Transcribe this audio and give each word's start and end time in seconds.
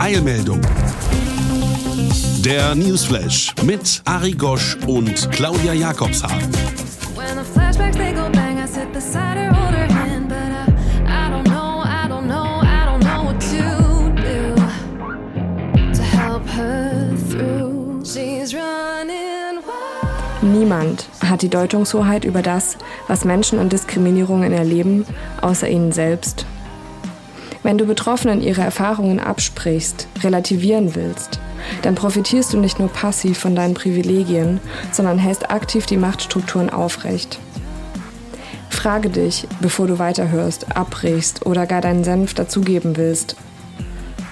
Eilmeldung. 0.00 0.62
Der 2.42 2.74
Newsflash 2.74 3.52
mit 3.66 4.00
Ari 4.06 4.32
Gosch 4.32 4.78
und 4.86 5.30
Claudia 5.30 5.74
Jakobshagen. 5.74 6.48
When 7.14 7.36
the 7.36 7.44
flashbacks 7.44 7.98
they 7.98 8.14
go 8.14 8.30
bang, 8.32 8.58
I 8.58 8.66
sit 8.66 8.90
beside 8.94 9.36
her, 9.36 9.52
hold 9.52 9.74
her 9.74 9.86
hand, 9.92 10.30
but 10.30 10.38
I, 10.38 10.64
I 11.06 11.30
don't 11.30 11.46
know, 11.46 11.82
I 11.84 12.08
don't 12.08 12.26
know, 12.26 12.62
I 12.62 12.86
don't 12.86 13.04
know 13.04 13.24
what 13.24 13.40
to 13.40 14.10
do 14.16 14.54
to 15.92 16.02
help 16.02 16.46
her 16.48 17.14
through. 17.28 18.02
She's 18.02 18.54
running 18.54 19.60
wild. 19.66 20.42
Niemand 20.42 21.08
hat 21.22 21.42
die 21.42 21.50
Deutungshoheit 21.50 22.24
über 22.24 22.40
das, 22.40 22.78
was 23.06 23.26
Menschen 23.26 23.58
und 23.58 23.70
Diskriminierungen 23.70 24.54
erleben, 24.54 25.04
außer 25.42 25.68
ihnen 25.68 25.92
selbst. 25.92 26.46
Wenn 27.62 27.76
du 27.76 27.84
Betroffenen 27.84 28.40
ihre 28.40 28.62
Erfahrungen 28.62 29.20
absprichst, 29.20 30.08
relativieren 30.22 30.94
willst, 30.94 31.40
dann 31.82 31.94
profitierst 31.94 32.52
du 32.52 32.58
nicht 32.58 32.78
nur 32.78 32.88
passiv 32.88 33.38
von 33.38 33.54
deinen 33.54 33.74
Privilegien, 33.74 34.60
sondern 34.92 35.18
hältst 35.18 35.50
aktiv 35.50 35.84
die 35.84 35.98
Machtstrukturen 35.98 36.70
aufrecht. 36.70 37.38
Frage 38.70 39.10
dich, 39.10 39.46
bevor 39.60 39.86
du 39.86 39.98
weiterhörst, 39.98 40.74
abbrichst 40.74 41.44
oder 41.44 41.66
gar 41.66 41.82
deinen 41.82 42.02
Senf 42.02 42.32
dazugeben 42.32 42.96
willst. 42.96 43.36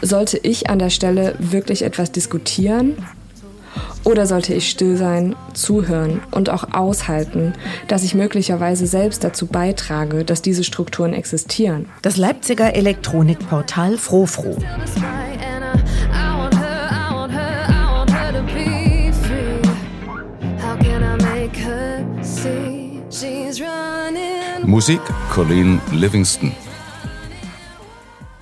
Sollte 0.01 0.39
ich 0.39 0.71
an 0.71 0.79
der 0.79 0.91
Stelle 0.91 1.35
wirklich 1.39 1.83
etwas 1.83 2.13
diskutieren? 2.13 2.97
Oder 4.09 4.27
sollte 4.27 4.55
ich 4.55 4.71
still 4.71 4.97
sein, 4.97 5.37
zuhören 5.53 6.23
und 6.31 6.49
auch 6.49 6.73
aushalten, 6.73 7.53
dass 7.89 8.05
ich 8.05 8.15
möglicherweise 8.15 8.87
selbst 8.87 9.23
dazu 9.23 9.47
beitrage, 9.47 10.25
dass 10.25 10.41
diese 10.41 10.65
Strukturen 10.65 11.13
existieren? 11.13 11.91
Das 12.01 12.17
Leipziger 12.17 12.75
Elektronikportal 12.75 13.99
Frofro. 13.99 14.57
Musik 24.65 25.01
Colleen 25.31 25.83
Livingston. 25.93 26.53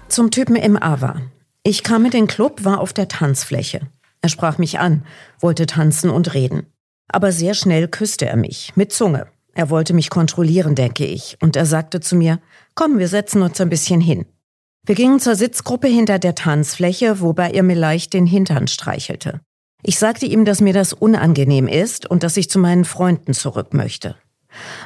Zum 0.07 0.31
Typen 0.31 0.55
im 0.55 0.81
Ava. 0.81 1.17
Ich 1.65 1.83
kam 1.83 2.05
in 2.05 2.13
den 2.13 2.29
Club, 2.29 2.65
war 2.65 2.79
auf 2.81 2.93
der 2.93 3.09
Tanzfläche. 3.09 3.81
Er 4.27 4.31
sprach 4.31 4.59
mich 4.59 4.81
an, 4.81 5.05
wollte 5.39 5.67
tanzen 5.67 6.11
und 6.11 6.35
reden. 6.35 6.67
Aber 7.07 7.31
sehr 7.31 7.55
schnell 7.55 7.87
küsste 7.87 8.27
er 8.27 8.37
mich, 8.37 8.73
mit 8.75 8.93
Zunge. 8.93 9.29
Er 9.55 9.71
wollte 9.71 9.95
mich 9.95 10.11
kontrollieren, 10.11 10.75
denke 10.75 11.07
ich, 11.07 11.39
und 11.41 11.55
er 11.55 11.65
sagte 11.65 12.01
zu 12.01 12.17
mir, 12.17 12.41
komm, 12.75 12.99
wir 12.99 13.07
setzen 13.07 13.41
uns 13.43 13.61
ein 13.61 13.69
bisschen 13.69 14.01
hin. 14.01 14.27
Wir 14.85 14.97
gingen 14.97 15.21
zur 15.21 15.37
Sitzgruppe 15.37 15.87
hinter 15.87 16.19
der 16.19 16.35
Tanzfläche, 16.35 17.21
wobei 17.21 17.53
er 17.53 17.63
mir 17.63 17.77
leicht 17.77 18.15
den 18.15 18.27
Hintern 18.27 18.67
streichelte. 18.67 19.43
Ich 19.85 19.97
sagte 19.97 20.27
ihm, 20.27 20.45
dass 20.45 20.61
mir 20.61 20.73
das 20.73 20.93
unangenehm 20.93 21.69
ist 21.69 22.11
und 22.11 22.25
dass 22.25 22.37
ich 22.37 22.51
zu 22.51 22.59
meinen 22.59 22.85
Freunden 22.85 23.33
zurück 23.33 23.75
möchte. 23.75 24.17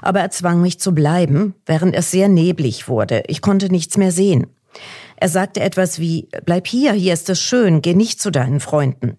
Aber 0.02 0.20
er 0.20 0.30
zwang 0.30 0.60
mich 0.60 0.80
zu 0.80 0.94
bleiben, 0.94 1.54
während 1.64 1.94
es 1.94 2.10
sehr 2.10 2.28
neblig 2.28 2.88
wurde. 2.88 3.22
Ich 3.28 3.40
konnte 3.40 3.70
nichts 3.70 3.96
mehr 3.96 4.12
sehen. 4.12 4.48
Er 5.16 5.28
sagte 5.28 5.60
etwas 5.60 5.98
wie, 5.98 6.28
bleib 6.44 6.66
hier, 6.66 6.92
hier 6.92 7.12
ist 7.12 7.28
es 7.28 7.40
schön, 7.40 7.82
geh 7.82 7.94
nicht 7.94 8.20
zu 8.20 8.30
deinen 8.30 8.58
Freunden. 8.58 9.18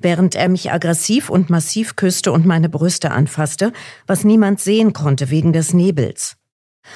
Während 0.00 0.34
er 0.34 0.48
mich 0.48 0.72
aggressiv 0.72 1.30
und 1.30 1.50
massiv 1.50 1.96
küsste 1.96 2.32
und 2.32 2.46
meine 2.46 2.68
Brüste 2.68 3.10
anfasste, 3.10 3.72
was 4.06 4.24
niemand 4.24 4.60
sehen 4.60 4.92
konnte 4.92 5.30
wegen 5.30 5.52
des 5.52 5.72
Nebels. 5.74 6.36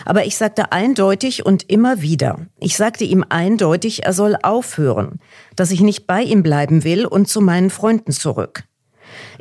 Aber 0.04 0.24
ich 0.24 0.36
sagte 0.36 0.72
eindeutig 0.72 1.44
und 1.44 1.68
immer 1.68 2.00
wieder, 2.00 2.46
ich 2.58 2.76
sagte 2.76 3.04
ihm 3.04 3.24
eindeutig, 3.28 4.04
er 4.04 4.12
soll 4.12 4.36
aufhören, 4.42 5.18
dass 5.56 5.70
ich 5.70 5.80
nicht 5.80 6.06
bei 6.06 6.22
ihm 6.22 6.42
bleiben 6.42 6.84
will 6.84 7.04
und 7.04 7.28
zu 7.28 7.40
meinen 7.40 7.70
Freunden 7.70 8.12
zurück. 8.12 8.64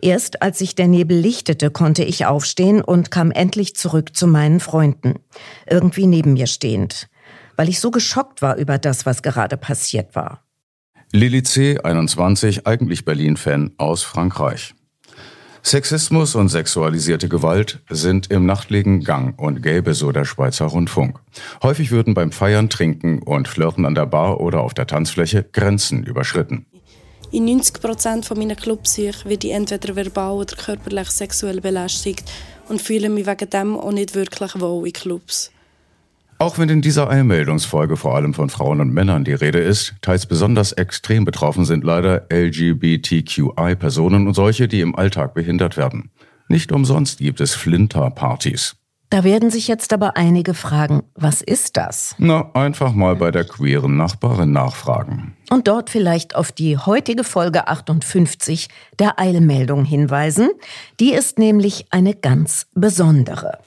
Erst 0.01 0.41
als 0.41 0.59
sich 0.59 0.75
der 0.75 0.87
Nebel 0.87 1.17
lichtete, 1.17 1.71
konnte 1.71 2.03
ich 2.03 2.25
aufstehen 2.25 2.81
und 2.81 3.11
kam 3.11 3.31
endlich 3.31 3.75
zurück 3.75 4.15
zu 4.15 4.27
meinen 4.27 4.59
Freunden, 4.59 5.19
irgendwie 5.69 6.07
neben 6.07 6.33
mir 6.33 6.47
stehend, 6.47 7.07
weil 7.55 7.69
ich 7.69 7.79
so 7.79 7.91
geschockt 7.91 8.41
war 8.41 8.57
über 8.57 8.77
das, 8.77 9.05
was 9.05 9.21
gerade 9.21 9.57
passiert 9.57 10.15
war. 10.15 10.43
Lili 11.13 11.43
C., 11.43 11.77
21, 11.77 12.65
eigentlich 12.65 13.03
Berlin-Fan 13.03 13.71
aus 13.77 14.01
Frankreich. 14.01 14.73
Sexismus 15.61 16.35
und 16.35 16.47
sexualisierte 16.47 17.27
Gewalt 17.27 17.81
sind 17.89 18.31
im 18.31 18.45
Nachtlegen 18.45 19.03
gang 19.03 19.37
und 19.37 19.61
gäbe, 19.61 19.93
so 19.93 20.13
der 20.13 20.23
Schweizer 20.23 20.67
Rundfunk. 20.67 21.19
Häufig 21.61 21.91
würden 21.91 22.13
beim 22.13 22.31
Feiern, 22.31 22.69
Trinken 22.69 23.21
und 23.23 23.49
Flirten 23.49 23.85
an 23.85 23.93
der 23.93 24.05
Bar 24.05 24.39
oder 24.39 24.61
auf 24.61 24.73
der 24.73 24.87
Tanzfläche 24.87 25.43
Grenzen 25.51 26.03
überschritten. 26.03 26.65
In 27.29 27.43
90 27.43 27.81
Prozent 27.81 28.25
von 28.25 28.37
meinen 28.37 28.55
Clubs 28.55 28.97
werde 28.97 29.47
ich 29.47 29.53
entweder 29.53 29.97
verbal 29.97 30.31
oder 30.31 30.55
körperlich 30.55 31.09
sexuell 31.09 31.59
belästigt 31.59 32.23
und 32.69 32.81
fühle 32.81 33.09
mich 33.09 33.27
wegen 33.27 33.49
dem 33.49 33.77
auch 33.77 33.91
nicht 33.91 34.15
wirklich 34.15 34.59
wohl 34.61 34.87
in 34.87 34.93
Clubs. 34.93 35.51
Auch 36.41 36.57
wenn 36.57 36.69
in 36.69 36.81
dieser 36.81 37.07
Eilmeldungsfolge 37.07 37.97
vor 37.97 38.15
allem 38.15 38.33
von 38.33 38.49
Frauen 38.49 38.81
und 38.81 38.91
Männern 38.91 39.23
die 39.23 39.33
Rede 39.35 39.59
ist, 39.59 39.93
teils 40.01 40.25
besonders 40.25 40.71
extrem 40.71 41.23
betroffen 41.23 41.65
sind 41.65 41.83
leider 41.83 42.25
LGBTQI-Personen 42.33 44.25
und 44.25 44.33
solche, 44.33 44.67
die 44.67 44.81
im 44.81 44.95
Alltag 44.95 45.35
behindert 45.35 45.77
werden. 45.77 46.09
Nicht 46.47 46.71
umsonst 46.71 47.19
gibt 47.19 47.41
es 47.41 47.53
Flinter-Partys. 47.53 48.75
Da 49.11 49.23
werden 49.23 49.51
sich 49.51 49.67
jetzt 49.67 49.93
aber 49.93 50.17
einige 50.17 50.55
fragen, 50.55 51.03
was 51.13 51.43
ist 51.43 51.77
das? 51.77 52.15
Na, 52.17 52.49
einfach 52.55 52.93
mal 52.93 53.17
bei 53.17 53.29
der 53.29 53.43
queeren 53.43 53.95
Nachbarin 53.97 54.51
nachfragen. 54.51 55.35
Und 55.51 55.67
dort 55.67 55.91
vielleicht 55.91 56.35
auf 56.35 56.51
die 56.51 56.75
heutige 56.75 57.23
Folge 57.23 57.67
58 57.67 58.67
der 58.97 59.19
Eilmeldung 59.19 59.85
hinweisen. 59.85 60.49
Die 60.99 61.13
ist 61.13 61.37
nämlich 61.37 61.85
eine 61.91 62.15
ganz 62.15 62.65
besondere. 62.73 63.59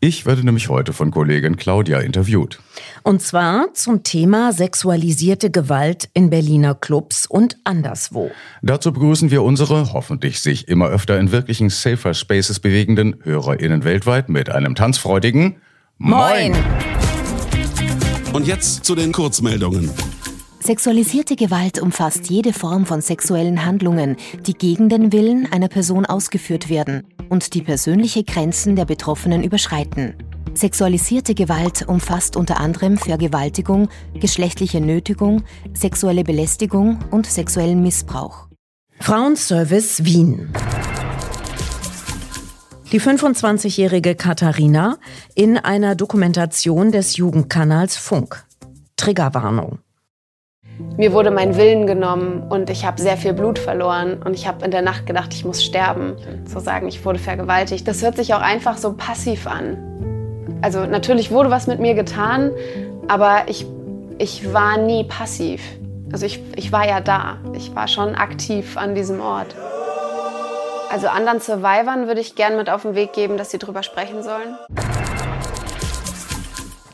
Ich 0.00 0.26
werde 0.26 0.44
nämlich 0.44 0.68
heute 0.68 0.92
von 0.92 1.10
Kollegin 1.10 1.56
Claudia 1.56 1.98
interviewt. 1.98 2.60
Und 3.02 3.20
zwar 3.20 3.74
zum 3.74 4.04
Thema 4.04 4.52
sexualisierte 4.52 5.50
Gewalt 5.50 6.08
in 6.14 6.30
Berliner 6.30 6.76
Clubs 6.76 7.26
und 7.26 7.56
anderswo. 7.64 8.30
Dazu 8.62 8.92
begrüßen 8.92 9.32
wir 9.32 9.42
unsere, 9.42 9.92
hoffentlich 9.92 10.40
sich 10.40 10.68
immer 10.68 10.86
öfter 10.86 11.18
in 11.18 11.32
wirklichen 11.32 11.68
Safer 11.68 12.14
Spaces 12.14 12.60
bewegenden 12.60 13.16
HörerInnen 13.24 13.82
weltweit 13.82 14.28
mit 14.28 14.50
einem 14.50 14.76
tanzfreudigen 14.76 15.56
Moin! 15.98 16.54
Und 18.32 18.46
jetzt 18.46 18.84
zu 18.84 18.94
den 18.94 19.10
Kurzmeldungen. 19.10 19.90
Sexualisierte 20.60 21.34
Gewalt 21.34 21.80
umfasst 21.80 22.30
jede 22.30 22.52
Form 22.52 22.86
von 22.86 23.00
sexuellen 23.00 23.64
Handlungen, 23.64 24.16
die 24.46 24.54
gegen 24.54 24.88
den 24.88 25.12
Willen 25.12 25.50
einer 25.50 25.68
Person 25.68 26.06
ausgeführt 26.06 26.68
werden 26.68 27.02
und 27.28 27.54
die 27.54 27.62
persönliche 27.62 28.24
Grenzen 28.24 28.76
der 28.76 28.84
Betroffenen 28.84 29.42
überschreiten. 29.42 30.14
Sexualisierte 30.54 31.34
Gewalt 31.34 31.86
umfasst 31.86 32.36
unter 32.36 32.58
anderem 32.58 32.98
Vergewaltigung, 32.98 33.88
geschlechtliche 34.14 34.80
Nötigung, 34.80 35.44
sexuelle 35.72 36.24
Belästigung 36.24 36.98
und 37.10 37.26
sexuellen 37.26 37.82
Missbrauch. 37.82 38.48
Frauenservice 39.00 40.04
Wien. 40.04 40.52
Die 42.90 43.00
25-jährige 43.00 44.14
Katharina 44.14 44.96
in 45.34 45.58
einer 45.58 45.94
Dokumentation 45.94 46.90
des 46.90 47.16
Jugendkanals 47.16 47.96
Funk. 47.96 48.44
Triggerwarnung. 48.96 49.78
Mir 50.96 51.12
wurde 51.12 51.30
mein 51.30 51.56
Willen 51.56 51.86
genommen 51.86 52.44
und 52.48 52.70
ich 52.70 52.84
habe 52.84 53.00
sehr 53.00 53.16
viel 53.16 53.32
Blut 53.32 53.58
verloren 53.58 54.20
und 54.24 54.34
ich 54.34 54.46
habe 54.46 54.64
in 54.64 54.70
der 54.70 54.82
Nacht 54.82 55.06
gedacht, 55.06 55.32
ich 55.32 55.44
muss 55.44 55.62
sterben. 55.62 56.16
Zu 56.44 56.60
sagen, 56.60 56.88
ich 56.88 57.04
wurde 57.04 57.18
vergewaltigt, 57.18 57.86
das 57.86 58.02
hört 58.02 58.16
sich 58.16 58.34
auch 58.34 58.40
einfach 58.40 58.76
so 58.76 58.92
passiv 58.92 59.46
an. 59.46 59.76
Also 60.60 60.86
natürlich 60.86 61.30
wurde 61.30 61.50
was 61.50 61.66
mit 61.66 61.78
mir 61.78 61.94
getan, 61.94 62.50
aber 63.06 63.42
ich, 63.46 63.66
ich 64.18 64.52
war 64.52 64.76
nie 64.78 65.04
passiv. 65.04 65.62
Also 66.12 66.26
ich, 66.26 66.42
ich 66.56 66.72
war 66.72 66.86
ja 66.86 67.00
da. 67.00 67.38
Ich 67.54 67.74
war 67.74 67.86
schon 67.86 68.14
aktiv 68.14 68.76
an 68.76 68.94
diesem 68.94 69.20
Ort. 69.20 69.54
Also 70.90 71.08
anderen 71.08 71.40
Survivern 71.40 72.06
würde 72.06 72.20
ich 72.20 72.34
gern 72.34 72.56
mit 72.56 72.70
auf 72.70 72.82
den 72.82 72.94
Weg 72.94 73.12
geben, 73.12 73.36
dass 73.36 73.50
sie 73.50 73.58
drüber 73.58 73.82
sprechen 73.82 74.22
sollen. 74.22 74.56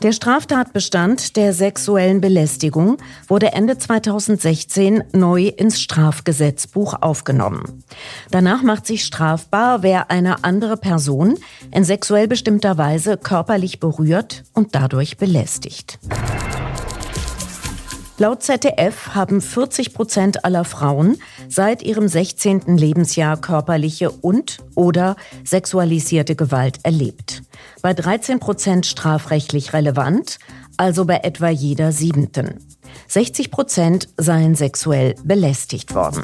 Der 0.03 0.11
Straftatbestand 0.11 1.37
der 1.37 1.53
sexuellen 1.53 2.19
Belästigung 2.19 2.97
wurde 3.27 3.53
Ende 3.53 3.77
2016 3.77 5.03
neu 5.13 5.47
ins 5.47 5.81
Strafgesetzbuch 5.81 6.95
aufgenommen. 7.01 7.83
Danach 8.29 8.61
macht 8.61 8.85
sich 8.85 9.05
strafbar, 9.05 9.83
wer 9.83 10.11
eine 10.11 10.43
andere 10.43 10.77
Person 10.77 11.37
in 11.71 11.83
sexuell 11.83 12.27
bestimmter 12.27 12.77
Weise 12.77 13.17
körperlich 13.17 13.79
berührt 13.79 14.43
und 14.53 14.75
dadurch 14.75 15.17
belästigt. 15.17 15.97
Laut 18.17 18.43
ZDF 18.43 19.09
haben 19.13 19.41
40 19.41 19.93
Prozent 19.93 20.45
aller 20.45 20.63
Frauen 20.63 21.17
seit 21.49 21.81
ihrem 21.83 22.07
16. 22.07 22.77
Lebensjahr 22.77 23.35
körperliche 23.35 24.09
und 24.09 24.59
oder 24.73 25.17
sexualisierte 25.43 26.33
Gewalt 26.37 26.79
erlebt. 26.83 27.43
Bei 27.81 27.93
13 27.93 28.39
Prozent 28.39 28.85
strafrechtlich 28.85 29.73
relevant, 29.73 30.39
also 30.77 31.03
bei 31.03 31.17
etwa 31.23 31.49
jeder 31.49 31.91
siebenten. 31.91 32.65
60 33.09 33.51
Prozent 33.51 34.07
seien 34.15 34.55
sexuell 34.55 35.15
belästigt 35.25 35.93
worden. 35.93 36.23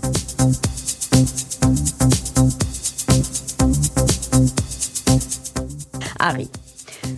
Ari, 6.20 6.48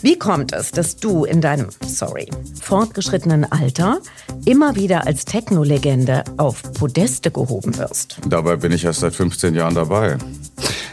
wie 0.01 0.17
kommt 0.17 0.53
es, 0.53 0.71
dass 0.71 0.95
du 0.95 1.25
in 1.25 1.41
deinem, 1.41 1.67
sorry, 1.85 2.27
fortgeschrittenen 2.61 3.49
Alter 3.51 3.99
immer 4.45 4.75
wieder 4.75 5.05
als 5.07 5.25
Techno-Legende 5.25 6.23
auf 6.37 6.61
Podeste 6.73 7.31
gehoben 7.31 7.77
wirst? 7.77 8.17
Dabei 8.27 8.55
bin 8.55 8.71
ich 8.71 8.85
erst 8.85 9.01
seit 9.01 9.13
15 9.13 9.55
Jahren 9.55 9.75
dabei. 9.75 10.17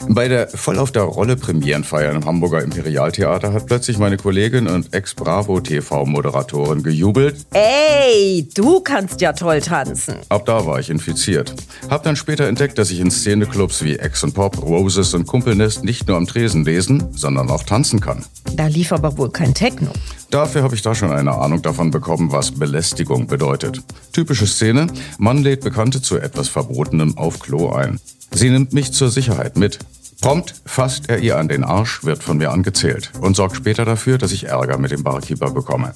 Bei 0.08 0.28
der 0.28 0.48
voll 0.48 0.78
auf 0.78 0.92
der 0.92 1.02
Rolle 1.02 1.36
Premierenfeier 1.36 2.12
im 2.12 2.24
Hamburger 2.24 2.62
Imperialtheater 2.62 3.52
hat 3.52 3.66
plötzlich 3.66 3.98
meine 3.98 4.16
Kollegin 4.16 4.66
und 4.66 4.94
Ex-Bravo-TV-Moderatorin 4.94 6.82
gejubelt. 6.82 7.36
Ey, 7.52 8.48
du 8.54 8.80
kannst 8.80 9.20
ja 9.20 9.32
toll 9.32 9.60
tanzen. 9.60 10.16
Ab 10.28 10.46
da 10.46 10.64
war 10.64 10.80
ich 10.80 10.88
infiziert. 10.88 11.54
Hab 11.88 12.02
dann 12.02 12.16
später 12.16 12.46
entdeckt, 12.46 12.78
dass 12.78 12.90
ich 12.90 13.00
in 13.00 13.10
Szeneclubs 13.10 13.84
wie 13.84 13.96
Ex 13.96 14.24
und 14.24 14.34
Pop, 14.34 14.62
Roses 14.62 15.12
und 15.14 15.26
Kumpelnest 15.26 15.84
nicht 15.84 16.08
nur 16.08 16.16
am 16.16 16.26
Tresen 16.26 16.64
lesen, 16.64 17.08
sondern 17.12 17.50
auch 17.50 17.62
tanzen 17.62 18.00
kann. 18.00 18.24
Da 18.54 18.66
lief 18.66 18.92
aber 18.92 19.18
wohl 19.18 19.30
kein 19.30 19.52
Techno. 19.54 19.90
Dafür 20.30 20.62
habe 20.62 20.74
ich 20.74 20.82
da 20.82 20.94
schon 20.94 21.12
eine 21.12 21.32
Ahnung 21.34 21.60
davon 21.60 21.90
bekommen, 21.90 22.32
was 22.32 22.52
Belästigung 22.52 23.26
bedeutet. 23.26 23.82
Typische 24.12 24.46
Szene, 24.46 24.86
Mann 25.18 25.42
lädt 25.42 25.60
Bekannte 25.62 26.00
zu 26.00 26.18
etwas 26.18 26.48
Verbotenem 26.48 27.18
auf 27.18 27.40
Klo 27.40 27.70
ein. 27.70 28.00
Sie 28.32 28.50
nimmt 28.50 28.72
mich 28.72 28.92
zur 28.92 29.10
Sicherheit 29.10 29.56
mit. 29.56 29.78
Prompt 30.20 30.54
fasst 30.66 31.08
er 31.08 31.18
ihr 31.18 31.38
an 31.38 31.48
den 31.48 31.64
Arsch, 31.64 32.04
wird 32.04 32.22
von 32.22 32.38
mir 32.38 32.50
angezählt 32.50 33.10
und 33.20 33.36
sorgt 33.36 33.56
später 33.56 33.84
dafür, 33.84 34.18
dass 34.18 34.32
ich 34.32 34.44
Ärger 34.44 34.76
mit 34.76 34.90
dem 34.90 35.02
Barkeeper 35.02 35.50
bekomme. 35.50 35.94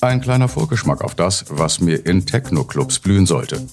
Ein 0.00 0.22
kleiner 0.22 0.48
Vorgeschmack 0.48 1.04
auf 1.04 1.14
das, 1.14 1.44
was 1.50 1.80
mir 1.80 2.06
in 2.06 2.24
Techno-Clubs 2.24 3.00
blühen 3.00 3.26
sollte. 3.26 3.66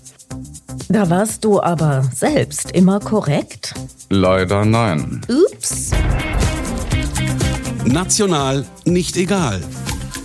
Da 0.89 1.09
warst 1.09 1.45
du 1.45 1.61
aber 1.61 2.03
selbst 2.13 2.71
immer 2.71 2.99
korrekt? 2.99 3.73
Leider 4.09 4.65
nein. 4.65 5.21
Ups. 5.29 5.91
National 7.85 8.65
nicht 8.85 9.15
egal. 9.15 9.61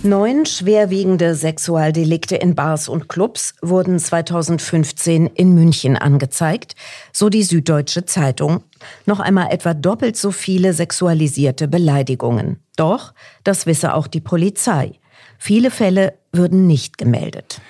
Neun 0.05 0.45
schwerwiegende 0.45 1.33
Sexualdelikte 1.33 2.35
in 2.35 2.55
Bars 2.55 2.89
und 2.89 3.07
Clubs 3.07 3.55
wurden 3.61 3.97
2015 3.97 5.27
in 5.27 5.53
München 5.53 5.95
angezeigt, 5.95 6.75
so 7.13 7.29
die 7.29 7.43
Süddeutsche 7.43 8.03
Zeitung. 8.03 8.65
Noch 9.05 9.21
einmal 9.21 9.53
etwa 9.53 9.73
doppelt 9.73 10.17
so 10.17 10.31
viele 10.31 10.73
sexualisierte 10.73 11.69
Beleidigungen. 11.69 12.59
Doch, 12.75 13.13
das 13.45 13.65
wisse 13.65 13.93
auch 13.93 14.07
die 14.07 14.19
Polizei. 14.19 14.99
Viele 15.37 15.71
Fälle 15.71 16.15
würden 16.33 16.67
nicht 16.67 16.97
gemeldet. 16.97 17.61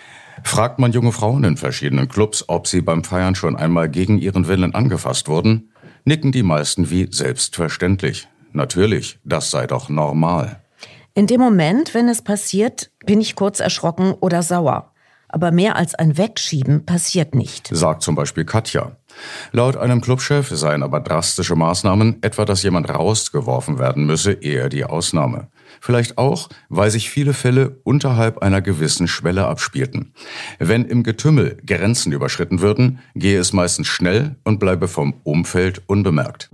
Fragt 0.44 0.80
man 0.80 0.92
junge 0.92 1.12
Frauen 1.12 1.44
in 1.44 1.56
verschiedenen 1.56 2.08
Clubs, 2.08 2.46
ob 2.48 2.66
sie 2.66 2.82
beim 2.82 3.04
Feiern 3.04 3.36
schon 3.36 3.56
einmal 3.56 3.90
gegen 3.90 4.18
ihren 4.18 4.48
Willen 4.48 4.74
angefasst 4.74 5.28
wurden, 5.28 5.70
nicken 6.04 6.32
die 6.32 6.42
meisten 6.42 6.90
wie 6.90 7.08
selbstverständlich. 7.12 8.28
Natürlich, 8.54 9.20
das 9.24 9.52
sei 9.52 9.68
doch 9.68 9.88
normal. 9.88 10.63
In 11.16 11.28
dem 11.28 11.40
Moment, 11.40 11.94
wenn 11.94 12.10
es 12.10 12.24
passiert, 12.24 12.90
bin 13.06 13.22
ich 13.22 13.36
kurz 13.36 13.60
erschrocken 13.60 14.16
oder 14.20 14.42
sauer. 14.42 14.94
Aber 15.28 15.52
mehr 15.52 15.76
als 15.76 15.94
ein 15.94 16.18
Wegschieben 16.18 16.88
passiert 16.88 17.36
nicht. 17.36 17.70
Sagt 17.72 18.02
zum 18.02 18.16
Beispiel 18.16 18.46
Katja. 18.46 18.98
Laut 19.52 19.78
einem 19.78 20.02
Clubchef 20.02 20.50
seien 20.50 20.82
aber 20.82 21.00
drastische 21.02 21.56
Maßnahmen, 21.56 22.18
etwa 22.24 22.46
dass 22.46 22.64
jemand 22.64 22.90
rausgeworfen 22.90 23.78
werden 23.78 24.08
müsse, 24.08 24.32
eher 24.32 24.70
die 24.70 24.86
Ausnahme. 24.86 25.50
Vielleicht 25.82 26.18
auch, 26.18 26.50
weil 26.70 26.90
sich 26.90 27.12
viele 27.12 27.34
Fälle 27.34 27.80
unterhalb 27.84 28.40
einer 28.40 28.62
gewissen 28.62 29.08
Schwelle 29.08 29.46
abspielten. 29.46 30.14
Wenn 30.58 30.86
im 30.86 31.04
Getümmel 31.04 31.58
Grenzen 31.64 32.12
überschritten 32.12 32.62
würden, 32.62 33.00
gehe 33.14 33.40
es 33.40 33.54
meistens 33.54 33.86
schnell 33.88 34.36
und 34.44 34.60
bleibe 34.60 34.88
vom 34.88 35.14
Umfeld 35.24 35.84
unbemerkt. 35.86 36.50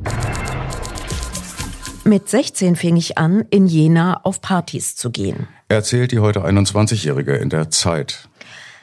Mit 2.10 2.28
16 2.28 2.76
fing 2.76 2.96
ich 2.96 3.20
an, 3.20 3.46
in 3.52 3.68
Jena 3.68 4.22
auf 4.24 4.42
Partys 4.42 4.96
zu 4.96 5.12
gehen. 5.12 5.48
Erzählt 5.68 6.12
die 6.12 6.18
heute 6.18 6.44
21-Jährige 6.44 7.36
in 7.36 7.52
der 7.52 7.70
Zeit. 7.70 8.30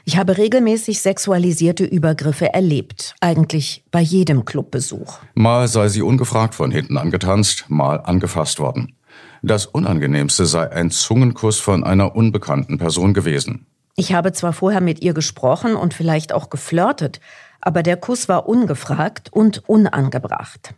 Ich 0.04 0.16
habe 0.16 0.38
regelmäßig 0.38 1.02
sexualisierte 1.02 1.84
Übergriffe 1.84 2.54
erlebt, 2.54 3.16
eigentlich 3.20 3.82
bei 3.90 4.00
jedem 4.00 4.44
Clubbesuch. 4.44 5.18
Mal 5.34 5.66
sei 5.66 5.88
sie 5.88 6.02
ungefragt 6.02 6.54
von 6.54 6.70
hinten 6.70 6.96
angetanzt, 6.98 7.64
mal 7.66 7.96
angefasst 7.96 8.60
worden. 8.60 8.94
Das 9.42 9.66
Unangenehmste 9.66 10.46
sei 10.46 10.70
ein 10.70 10.92
Zungenkuss 10.92 11.58
von 11.58 11.82
einer 11.82 12.14
unbekannten 12.14 12.78
Person 12.78 13.12
gewesen. 13.12 13.66
Ich 13.96 14.12
habe 14.12 14.34
zwar 14.34 14.52
vorher 14.52 14.80
mit 14.80 15.02
ihr 15.02 15.14
gesprochen 15.14 15.74
und 15.74 15.94
vielleicht 15.94 16.32
auch 16.32 16.48
geflirtet, 16.48 17.18
aber 17.60 17.82
der 17.82 17.96
Kuss 17.96 18.28
war 18.28 18.48
ungefragt 18.48 19.32
und 19.32 19.68
unangebracht. 19.68 20.76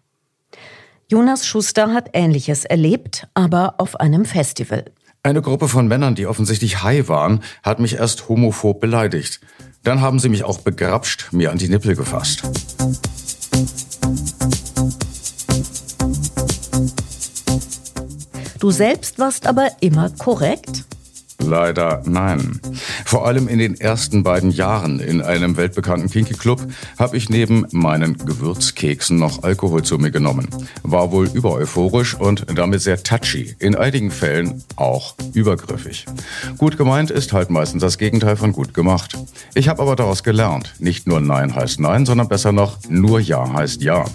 Jonas 1.11 1.47
Schuster 1.47 1.95
hat 1.95 2.11
Ähnliches 2.13 2.67
erlebt, 2.67 3.29
aber 3.33 3.77
auf 3.79 3.99
einem 3.99 4.27
Festival. 4.27 4.85
Eine 5.23 5.41
Gruppe 5.41 5.67
von 5.67 5.89
Männern, 5.89 6.15
die 6.15 6.27
offensichtlich 6.27 6.83
high 6.83 7.09
waren, 7.09 7.43
hat 7.63 7.81
mich 7.81 7.95
erst 7.95 8.29
homophob 8.29 8.79
beleidigt. 8.79 9.41
Dann 9.83 10.03
haben 10.03 10.19
sie 10.19 10.29
mich 10.29 10.45
auch 10.45 10.61
begrapscht, 10.61 11.33
mir 11.33 11.51
an 11.51 11.57
die 11.57 11.71
Nippel 11.71 11.97
gefasst. 11.97 12.43
Du 18.61 18.71
selbst 18.71 19.19
warst 19.19 19.47
aber 19.47 19.71
immer 19.81 20.11
korrekt? 20.11 20.85
Leider 21.41 22.03
nein. 22.05 22.61
Vor 23.05 23.27
allem 23.27 23.47
in 23.47 23.61
den 23.61 23.81
ersten 23.81 24.25
beiden 24.25 24.51
Jahren 24.51 24.99
in 24.99 25.23
einem 25.23 25.57
weltbekannten 25.57 26.11
Kinky 26.11 26.35
Club 26.35 26.67
habe 26.99 27.17
ich 27.17 27.29
neben 27.31 27.65
meinen 27.71 28.19
Gewürzkeksen 28.19 29.19
noch 29.19 29.45
Alkohol 29.45 29.85
zu 29.85 29.99
mir 29.99 30.11
genommen. 30.11 30.49
War 30.83 31.13
wohl 31.13 31.29
übereuphorisch 31.29 32.15
und 32.15 32.45
damit 32.53 32.81
sehr 32.81 33.03
touchy. 33.03 33.55
In 33.61 33.77
einigen 33.77 34.11
Fällen 34.11 34.65
auch 34.75 35.15
übergriffig. 35.33 36.07
Gut 36.59 36.77
gemeint 36.77 37.13
ist 37.13 37.33
halt 37.33 37.51
meistens 37.51 37.83
das 37.83 37.99
Gegenteil 37.99 38.37
von 38.37 38.53
gut 38.53 38.75
gemacht. 38.75 39.17
Ich 39.55 39.69
habe 39.69 39.81
aber 39.81 39.95
daraus 39.95 40.25
gelernt. 40.25 40.75
Nicht 40.81 41.07
nur 41.07 41.21
Nein 41.21 41.55
heißt 41.55 41.79
Nein, 41.79 42.05
sondern 42.05 42.29
besser 42.29 42.51
noch 42.51 42.79
nur 42.89 43.21
Ja 43.21 43.53
heißt 43.53 43.81
Ja. 43.81 44.07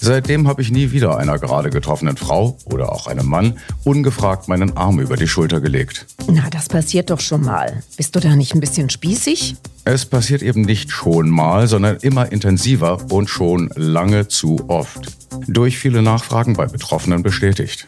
Seitdem 0.00 0.48
habe 0.48 0.62
ich 0.62 0.70
nie 0.70 0.90
wieder 0.90 1.18
einer 1.18 1.38
gerade 1.38 1.70
getroffenen 1.70 2.16
Frau 2.16 2.58
oder 2.64 2.92
auch 2.92 3.06
einem 3.06 3.26
Mann 3.26 3.58
ungefragt 3.84 4.48
meinen 4.48 4.76
Arm 4.76 4.98
über 5.00 5.16
die 5.16 5.28
Schulter 5.28 5.60
gelegt. 5.60 6.06
Das 6.50 6.68
passiert 6.68 7.10
doch 7.10 7.20
schon 7.20 7.42
mal. 7.42 7.82
Bist 7.96 8.14
du 8.14 8.20
da 8.20 8.36
nicht 8.36 8.54
ein 8.54 8.60
bisschen 8.60 8.90
spießig? 8.90 9.56
Es 9.84 10.06
passiert 10.06 10.42
eben 10.42 10.62
nicht 10.62 10.90
schon 10.90 11.28
mal, 11.28 11.66
sondern 11.66 11.96
immer 11.98 12.30
intensiver 12.30 12.98
und 13.10 13.28
schon 13.28 13.70
lange 13.74 14.28
zu 14.28 14.68
oft. 14.68 15.16
Durch 15.46 15.78
viele 15.78 16.02
Nachfragen 16.02 16.54
bei 16.54 16.66
Betroffenen 16.66 17.22
bestätigt. 17.22 17.86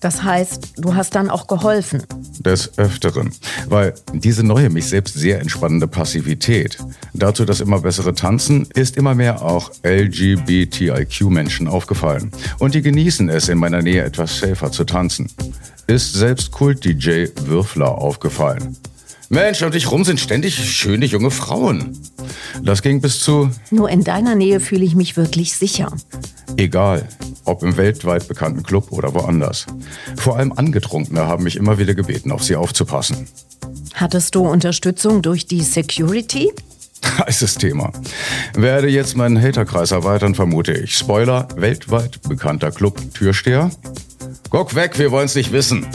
Das 0.00 0.22
heißt, 0.22 0.72
du 0.78 0.94
hast 0.94 1.14
dann 1.14 1.28
auch 1.28 1.46
geholfen. 1.46 2.02
Des 2.38 2.78
Öfteren. 2.78 3.32
Weil 3.68 3.94
diese 4.14 4.42
neue, 4.42 4.70
mich 4.70 4.86
selbst 4.86 5.14
sehr 5.14 5.40
entspannende 5.40 5.86
Passivität, 5.86 6.78
dazu 7.12 7.44
das 7.44 7.60
immer 7.60 7.80
bessere 7.80 8.14
Tanzen, 8.14 8.66
ist 8.74 8.96
immer 8.96 9.14
mehr 9.14 9.42
auch 9.42 9.70
LGBTIQ-Menschen 9.82 11.68
aufgefallen. 11.68 12.32
Und 12.58 12.74
die 12.74 12.82
genießen 12.82 13.28
es, 13.28 13.48
in 13.48 13.58
meiner 13.58 13.82
Nähe 13.82 14.02
etwas 14.02 14.38
safer 14.38 14.72
zu 14.72 14.84
tanzen. 14.84 15.30
Ist 15.86 16.14
selbst 16.14 16.50
Kult-DJ 16.50 17.26
Würfler 17.44 17.98
aufgefallen. 17.98 18.76
Mensch, 19.32 19.62
um 19.62 19.70
dich 19.70 19.88
rum 19.92 20.04
sind 20.04 20.18
ständig 20.18 20.56
schöne 20.56 21.06
junge 21.06 21.30
Frauen. 21.30 21.96
Das 22.64 22.82
ging 22.82 23.00
bis 23.00 23.20
zu... 23.20 23.48
Nur 23.70 23.88
in 23.88 24.02
deiner 24.02 24.34
Nähe 24.34 24.58
fühle 24.58 24.84
ich 24.84 24.96
mich 24.96 25.16
wirklich 25.16 25.54
sicher. 25.54 25.92
Egal, 26.56 27.06
ob 27.44 27.62
im 27.62 27.76
weltweit 27.76 28.26
bekannten 28.26 28.64
Club 28.64 28.90
oder 28.90 29.14
woanders. 29.14 29.66
Vor 30.16 30.36
allem 30.36 30.50
Angetrunkene 30.50 31.28
haben 31.28 31.44
mich 31.44 31.54
immer 31.54 31.78
wieder 31.78 31.94
gebeten, 31.94 32.32
auf 32.32 32.42
sie 32.42 32.56
aufzupassen. 32.56 33.28
Hattest 33.94 34.34
du 34.34 34.40
Unterstützung 34.48 35.22
durch 35.22 35.46
die 35.46 35.62
Security? 35.62 36.52
Heißes 37.24 37.54
Thema. 37.54 37.92
Werde 38.54 38.88
jetzt 38.88 39.16
meinen 39.16 39.40
Haterkreis 39.40 39.92
erweitern, 39.92 40.34
vermute 40.34 40.72
ich. 40.72 40.98
Spoiler, 40.98 41.46
weltweit 41.54 42.20
bekannter 42.28 42.72
Club-Türsteher. 42.72 43.70
Guck 44.50 44.74
weg, 44.74 44.98
wir 44.98 45.12
wollen's 45.12 45.36
nicht 45.36 45.52
wissen. 45.52 45.86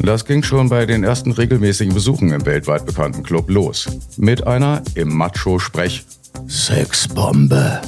Das 0.00 0.24
ging 0.24 0.42
schon 0.42 0.68
bei 0.68 0.86
den 0.86 1.04
ersten 1.04 1.32
regelmäßigen 1.32 1.94
Besuchen 1.94 2.32
im 2.32 2.44
weltweit 2.46 2.86
bekannten 2.86 3.22
Club 3.22 3.50
los. 3.50 3.86
Mit 4.16 4.46
einer 4.46 4.82
im 4.94 5.14
Macho-Sprech 5.16 6.04
Sexbombe 6.48 7.80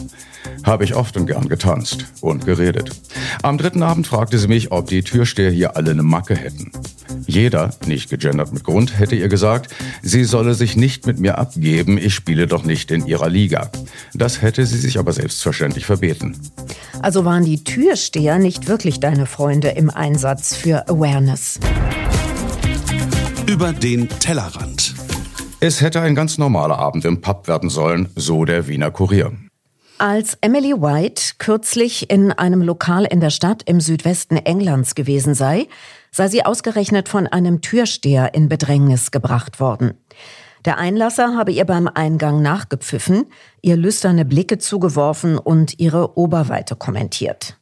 habe 0.65 0.85
ich 0.85 0.95
oft 0.95 1.17
und 1.17 1.27
gern 1.27 1.49
getanzt 1.49 2.07
und 2.21 2.47
geredet. 2.47 2.91
Am 3.43 3.59
dritten 3.59 3.83
Abend 3.83 4.07
fragte 4.07 4.39
sie 4.39 4.49
mich, 4.49 4.73
ob 4.73 4.87
die 4.87 5.03
Türsteher 5.03 5.51
hier 5.51 5.77
alle 5.77 5.91
eine 5.91 6.03
Macke 6.03 6.35
hätten. 6.35 6.71
Jeder, 7.27 7.71
nicht 7.87 8.11
gegendert 8.11 8.53
mit 8.53 8.65
Grund, 8.65 8.99
hätte 8.99 9.17
ihr 9.17 9.29
gesagt, 9.29 9.75
sie 10.03 10.25
solle 10.25 10.55
sich 10.55 10.77
nicht 10.77 11.07
mit 11.07 11.19
mir 11.19 11.39
abgeben, 11.39 11.99
ich 11.99 12.15
spiele 12.15 12.47
doch 12.47 12.65
nicht 12.65 12.91
in 12.91 13.07
ihrer 13.07 13.29
Liga. 13.29 13.71
Das 14.15 14.43
hätte 14.43 14.67
sie 14.67 14.79
sich 14.79 14.99
aber 14.99 15.13
selbstverständlich 15.13 15.87
verbeten. 15.87 16.37
Also 17.03 17.25
waren 17.25 17.45
die 17.45 17.65
Türsteher 17.65 18.39
nicht 18.39 18.69
wirklich 18.69 19.01
deine 19.01 19.27
Freunde 19.27 19.69
im 19.69 19.91
Einsatz 19.91 20.55
für 20.55 20.89
Awareness. 20.89 21.61
Über 23.47 23.73
den 23.73 24.09
Tellerrand. 24.09 24.95
Es 25.61 25.81
hätte 25.81 26.01
ein 26.01 26.15
ganz 26.15 26.39
normaler 26.39 26.79
Abend 26.79 27.05
im 27.05 27.21
Pub 27.21 27.49
werden 27.49 27.71
sollen, 27.71 28.09
so 28.17 28.45
der 28.45 28.69
Wiener 28.69 28.91
Kurier. 28.91 29.33
Als 29.99 30.37
Emily 30.41 30.73
White 30.73 31.35
kürzlich 31.39 32.11
in 32.11 32.33
einem 32.33 32.63
Lokal 32.63 33.05
in 33.05 33.21
der 33.21 33.31
Stadt 33.31 33.63
im 33.65 33.81
Südwesten 33.81 34.37
Englands 34.37 34.95
gewesen 34.95 35.35
sei, 35.35 35.69
sei 36.15 36.29
sie 36.29 36.45
ausgerechnet 36.45 37.09
von 37.09 37.27
einem 37.27 37.61
Türsteher 37.61 38.35
in 38.35 38.49
Bedrängnis 38.49 39.11
gebracht 39.11 39.59
worden. 39.59 39.95
Der 40.65 40.79
Einlasser 40.79 41.37
habe 41.37 41.51
ihr 41.51 41.65
beim 41.65 41.89
Eingang 41.89 42.41
nachgepfiffen, 42.41 43.27
ihr 43.63 43.77
lüsterne 43.77 44.25
Blicke 44.25 44.59
zugeworfen 44.59 45.37
und 45.37 45.81
ihre 45.81 46.17
Oberweite 46.17 46.77
kommentiert. 46.77 47.59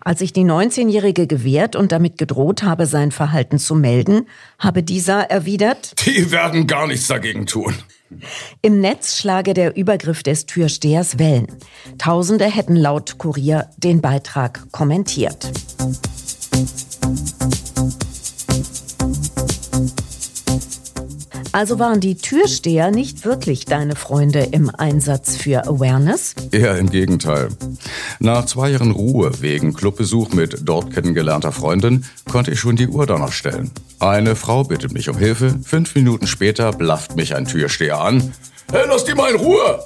Als 0.00 0.20
sich 0.20 0.32
die 0.32 0.44
19-Jährige 0.44 1.26
gewehrt 1.26 1.74
und 1.76 1.90
damit 1.90 2.18
gedroht 2.18 2.62
habe, 2.62 2.86
sein 2.86 3.10
Verhalten 3.10 3.58
zu 3.58 3.74
melden, 3.74 4.26
habe 4.58 4.82
dieser 4.82 5.28
erwidert, 5.30 5.94
Die 6.06 6.30
werden 6.30 6.66
gar 6.68 6.86
nichts 6.86 7.08
dagegen 7.08 7.46
tun. 7.46 7.74
Im 8.62 8.80
Netz 8.80 9.18
schlage 9.18 9.54
der 9.54 9.76
Übergriff 9.76 10.22
des 10.22 10.46
Türstehers 10.46 11.18
Wellen. 11.18 11.48
Tausende 11.98 12.46
hätten 12.46 12.76
laut 12.76 13.18
Kurier 13.18 13.68
den 13.76 14.00
Beitrag 14.00 14.70
kommentiert. 14.72 15.50
Also 21.58 21.80
waren 21.80 21.98
die 21.98 22.14
Türsteher 22.14 22.92
nicht 22.92 23.24
wirklich 23.24 23.64
deine 23.64 23.96
Freunde 23.96 24.44
im 24.52 24.70
Einsatz 24.72 25.34
für 25.34 25.66
Awareness? 25.66 26.36
Eher 26.52 26.78
im 26.78 26.88
Gegenteil. 26.88 27.48
Nach 28.20 28.46
zwei 28.46 28.70
Jahren 28.70 28.92
Ruhe 28.92 29.32
wegen 29.40 29.74
Clubbesuch 29.74 30.30
mit 30.34 30.58
dort 30.62 30.94
kennengelernter 30.94 31.50
Freundin 31.50 32.04
konnte 32.30 32.52
ich 32.52 32.60
schon 32.60 32.76
die 32.76 32.86
Uhr 32.86 33.06
danach 33.06 33.32
stellen. 33.32 33.72
Eine 33.98 34.36
Frau 34.36 34.62
bittet 34.62 34.92
mich 34.92 35.08
um 35.08 35.18
Hilfe, 35.18 35.58
fünf 35.64 35.96
Minuten 35.96 36.28
später 36.28 36.70
blafft 36.70 37.16
mich 37.16 37.34
ein 37.34 37.46
Türsteher 37.46 37.98
an. 37.98 38.32
Hey, 38.70 38.84
lass 38.86 39.04
die 39.04 39.14
mal 39.14 39.32
in 39.32 39.40
Ruhe! 39.40 39.80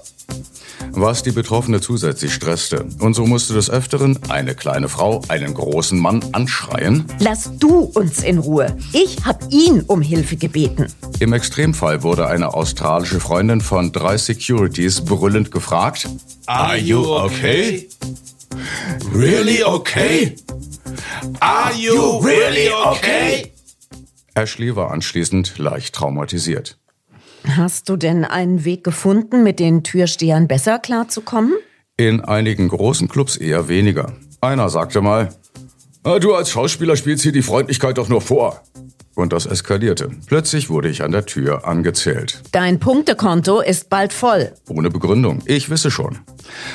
Was 0.95 1.23
die 1.23 1.33
Betroffene 1.33 1.81
zusätzlich 1.81 2.35
stresste. 2.35 2.85
Und 2.99 3.15
so 3.15 3.27
musste 3.27 3.55
des 3.55 3.71
Öfteren 3.71 4.19
eine 4.29 4.55
kleine 4.55 4.89
Frau 4.89 5.23
einen 5.29 5.55
großen 5.55 5.99
Mann 5.99 6.23
anschreien. 6.33 7.07
Lass 7.19 7.51
du 7.59 7.91
uns 7.95 8.23
in 8.23 8.39
Ruhe. 8.39 8.77
Ich 8.93 9.25
hab 9.25 9.43
ihn 9.51 9.81
um 9.87 10.03
Hilfe 10.03 10.37
gebeten. 10.37 10.87
Im 11.19 11.33
Extremfall 11.33 12.03
wurde 12.03 12.27
eine 12.27 12.53
australische 12.53 13.21
Freundin 13.21 13.61
von 13.61 13.93
drei 13.93 14.19
Securities 14.19 15.01
brüllend 15.01 15.51
gefragt. 15.51 16.09
Are 16.47 16.77
you 16.77 17.03
okay? 17.05 17.89
Really 19.15 19.65
okay? 19.65 20.37
Are 21.41 21.73
you 21.75 22.19
really 22.19 22.71
okay? 22.71 23.53
Ashley 24.35 24.75
war 24.77 24.91
anschließend 24.91 25.59
leicht 25.59 25.95
traumatisiert. 25.95 26.79
Hast 27.49 27.89
du 27.89 27.97
denn 27.97 28.25
einen 28.25 28.65
Weg 28.65 28.85
gefunden, 28.85 29.43
mit 29.43 29.59
den 29.59 29.83
Türstehern 29.83 30.49
besser 30.49 30.79
klarzukommen? 30.79 31.55
In 31.97 32.21
einigen 32.21 32.69
großen 32.69 33.09
Clubs 33.09 33.37
eher 33.37 33.69
weniger. 33.69 34.13
Einer 34.41 34.69
sagte 34.69 35.01
mal, 35.01 35.31
"Ah, 36.05 36.19
du 36.19 36.35
als 36.35 36.51
Schauspieler 36.51 36.97
spielst 36.97 37.23
hier 37.23 37.33
die 37.33 37.43
Freundlichkeit 37.43 37.99
doch 37.99 38.09
nur 38.09 38.21
vor. 38.21 38.63
Und 39.15 39.35
das 39.35 39.45
eskalierte. 39.45 40.11
Plötzlich 40.27 40.71
wurde 40.71 40.89
ich 40.89 41.03
an 41.03 41.13
der 41.13 41.27
Tür 41.27 41.67
angezählt. 41.69 42.43
Dein 42.53 42.81
Punktekonto 42.81 43.61
ist 43.61 43.91
bald 43.91 44.15
voll. 44.15 44.53
Ohne 44.71 44.89
Begründung. 44.89 45.43
Ich 45.45 45.69
wisse 45.69 45.91
schon. 45.91 46.21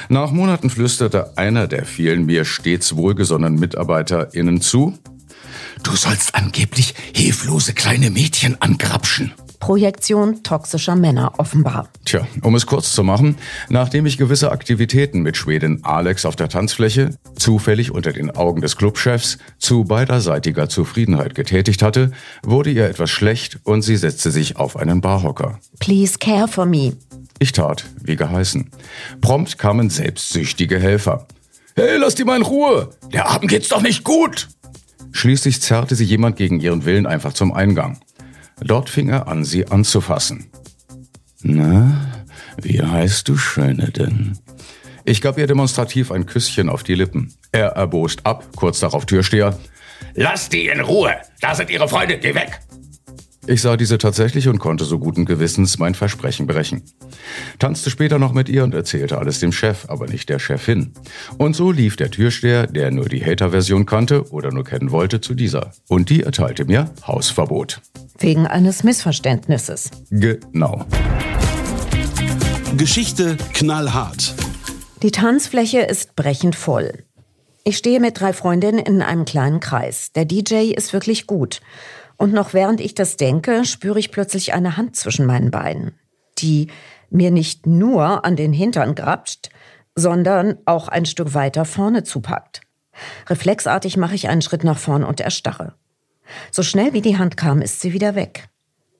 Nach 0.07 0.31
Monaten 0.31 0.69
flüsterte 0.69 1.35
einer 1.35 1.67
der 1.67 1.85
vielen 1.85 2.27
mir 2.27 2.45
stets 2.45 2.95
wohlgesonnenen 2.95 3.59
MitarbeiterInnen 3.59 4.61
zu, 4.61 4.93
Du 5.83 5.95
sollst 5.95 6.35
angeblich 6.35 6.95
hilflose 7.13 7.73
kleine 7.73 8.09
Mädchen 8.09 8.59
angrapschen. 8.61 9.33
Projektion 9.59 10.43
toxischer 10.43 10.95
Männer 10.95 11.33
offenbar. 11.37 11.89
Tja, 12.05 12.27
um 12.41 12.55
es 12.55 12.65
kurz 12.65 12.93
zu 12.93 13.03
machen, 13.03 13.37
nachdem 13.69 14.05
ich 14.05 14.17
gewisse 14.17 14.51
Aktivitäten 14.51 15.21
mit 15.21 15.37
Schwedin 15.37 15.83
Alex 15.83 16.25
auf 16.25 16.35
der 16.35 16.49
Tanzfläche, 16.49 17.17
zufällig 17.35 17.91
unter 17.91 18.13
den 18.13 18.31
Augen 18.31 18.61
des 18.61 18.77
Clubchefs, 18.77 19.37
zu 19.57 19.83
beiderseitiger 19.83 20.69
Zufriedenheit 20.69 21.35
getätigt 21.35 21.81
hatte, 21.81 22.11
wurde 22.43 22.71
ihr 22.71 22.85
etwas 22.85 23.09
schlecht 23.09 23.59
und 23.63 23.81
sie 23.81 23.97
setzte 23.97 24.31
sich 24.31 24.57
auf 24.57 24.77
einen 24.77 25.01
Barhocker. 25.01 25.59
Please 25.79 26.17
care 26.19 26.47
for 26.47 26.65
me. 26.65 26.93
Ich 27.39 27.51
tat, 27.51 27.85
wie 28.01 28.15
geheißen. 28.15 28.71
Prompt 29.21 29.57
kamen 29.57 29.89
selbstsüchtige 29.89 30.79
Helfer. 30.79 31.27
Hey, 31.75 31.97
lass 31.97 32.15
die 32.15 32.23
mal 32.23 32.37
in 32.37 32.41
Ruhe! 32.41 32.89
Der 33.13 33.29
Abend 33.29 33.51
geht's 33.51 33.69
doch 33.69 33.81
nicht 33.81 34.03
gut! 34.03 34.47
Schließlich 35.11 35.61
zerrte 35.61 35.95
sie 35.95 36.03
jemand 36.03 36.35
gegen 36.35 36.59
ihren 36.59 36.85
Willen 36.85 37.05
einfach 37.05 37.33
zum 37.33 37.53
Eingang. 37.53 37.99
Dort 38.59 38.89
fing 38.89 39.09
er 39.09 39.27
an, 39.27 39.43
sie 39.43 39.67
anzufassen. 39.67 40.49
Na, 41.41 42.11
wie 42.61 42.81
heißt 42.81 43.27
du, 43.27 43.37
Schöne 43.37 43.91
denn? 43.91 44.37
Ich 45.05 45.21
gab 45.21 45.37
ihr 45.37 45.47
demonstrativ 45.47 46.11
ein 46.11 46.25
Küsschen 46.25 46.69
auf 46.69 46.83
die 46.83 46.95
Lippen. 46.95 47.33
Er 47.51 47.69
erbost 47.69 48.25
ab, 48.25 48.45
kurz 48.55 48.79
darauf 48.79 49.05
Türsteher. 49.05 49.57
Lass 50.15 50.49
die 50.49 50.67
in 50.67 50.81
Ruhe! 50.81 51.15
Da 51.39 51.55
sind 51.55 51.69
ihre 51.69 51.87
Freunde, 51.87 52.17
geh 52.17 52.35
weg! 52.35 52.59
Ich 53.49 53.61
sah 53.61 53.77
diese 53.77 53.97
tatsächlich 53.97 54.49
und 54.49 54.59
konnte 54.59 54.83
so 54.83 54.99
guten 54.99 55.23
Gewissens 55.23 55.79
mein 55.79 55.95
Versprechen 55.95 56.47
brechen. 56.47 56.83
Tanzte 57.59 57.89
später 57.89 58.19
noch 58.19 58.33
mit 58.33 58.49
ihr 58.49 58.65
und 58.65 58.73
erzählte 58.75 59.17
alles 59.17 59.39
dem 59.39 59.53
Chef, 59.53 59.85
aber 59.87 60.07
nicht 60.07 60.27
der 60.27 60.37
Chefin. 60.37 60.91
Und 61.37 61.55
so 61.55 61.71
lief 61.71 61.95
der 61.95 62.11
Türsteher, 62.11 62.67
der 62.67 62.91
nur 62.91 63.05
die 63.05 63.23
Hater-Version 63.23 63.85
kannte 63.85 64.29
oder 64.33 64.51
nur 64.51 64.65
kennen 64.65 64.91
wollte, 64.91 65.21
zu 65.21 65.33
dieser. 65.33 65.71
Und 65.87 66.09
die 66.09 66.23
erteilte 66.23 66.65
mir 66.65 66.91
Hausverbot. 67.07 67.79
Wegen 68.19 68.47
eines 68.47 68.83
Missverständnisses. 68.83 69.91
Genau. 70.09 70.85
Geschichte 72.75 73.37
knallhart. 73.53 74.35
Die 75.03 75.11
Tanzfläche 75.11 75.79
ist 75.79 76.17
brechend 76.17 76.55
voll. 76.57 77.05
Ich 77.63 77.77
stehe 77.77 78.01
mit 78.01 78.19
drei 78.19 78.33
Freundinnen 78.33 78.79
in 78.79 79.01
einem 79.01 79.23
kleinen 79.23 79.61
Kreis. 79.61 80.11
Der 80.13 80.25
DJ 80.25 80.73
ist 80.73 80.91
wirklich 80.91 81.27
gut. 81.27 81.61
Und 82.17 82.33
noch 82.33 82.53
während 82.53 82.81
ich 82.81 82.95
das 82.95 83.15
denke, 83.15 83.63
spüre 83.63 83.99
ich 83.99 84.11
plötzlich 84.11 84.53
eine 84.53 84.75
Hand 84.75 84.95
zwischen 84.95 85.25
meinen 85.25 85.51
Beinen, 85.51 85.93
die 86.39 86.67
mir 87.09 87.31
nicht 87.31 87.65
nur 87.67 88.25
an 88.25 88.35
den 88.35 88.53
Hintern 88.53 88.95
grapscht, 88.95 89.49
sondern 89.95 90.57
auch 90.65 90.87
ein 90.87 91.05
Stück 91.05 91.33
weiter 91.33 91.65
vorne 91.65 92.03
zupackt. 92.03 92.61
Reflexartig 93.27 93.97
mache 93.97 94.15
ich 94.15 94.29
einen 94.29 94.41
Schritt 94.41 94.63
nach 94.63 94.77
vorn 94.77 95.03
und 95.03 95.19
erstarre. 95.19 95.75
So 96.51 96.63
schnell 96.63 96.93
wie 96.93 97.01
die 97.01 97.17
Hand 97.17 97.37
kam, 97.37 97.61
ist 97.61 97.79
sie 97.79 97.93
wieder 97.93 98.15
weg. 98.15 98.49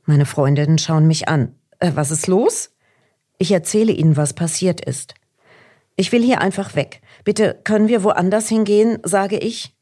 Meine 0.05 0.25
Freundinnen 0.25 0.77
schauen 0.77 1.07
mich 1.07 1.27
an. 1.27 1.55
Äh, 1.79 1.91
was 1.95 2.11
ist 2.11 2.27
los? 2.27 2.71
Ich 3.37 3.51
erzähle 3.51 3.91
ihnen, 3.91 4.17
was 4.17 4.33
passiert 4.33 4.81
ist. 4.81 5.13
Ich 5.95 6.11
will 6.11 6.23
hier 6.23 6.41
einfach 6.41 6.75
weg. 6.75 7.01
Bitte 7.23 7.59
können 7.63 7.87
wir 7.87 8.03
woanders 8.03 8.47
hingehen, 8.47 8.99
sage 9.03 9.37
ich. 9.37 9.75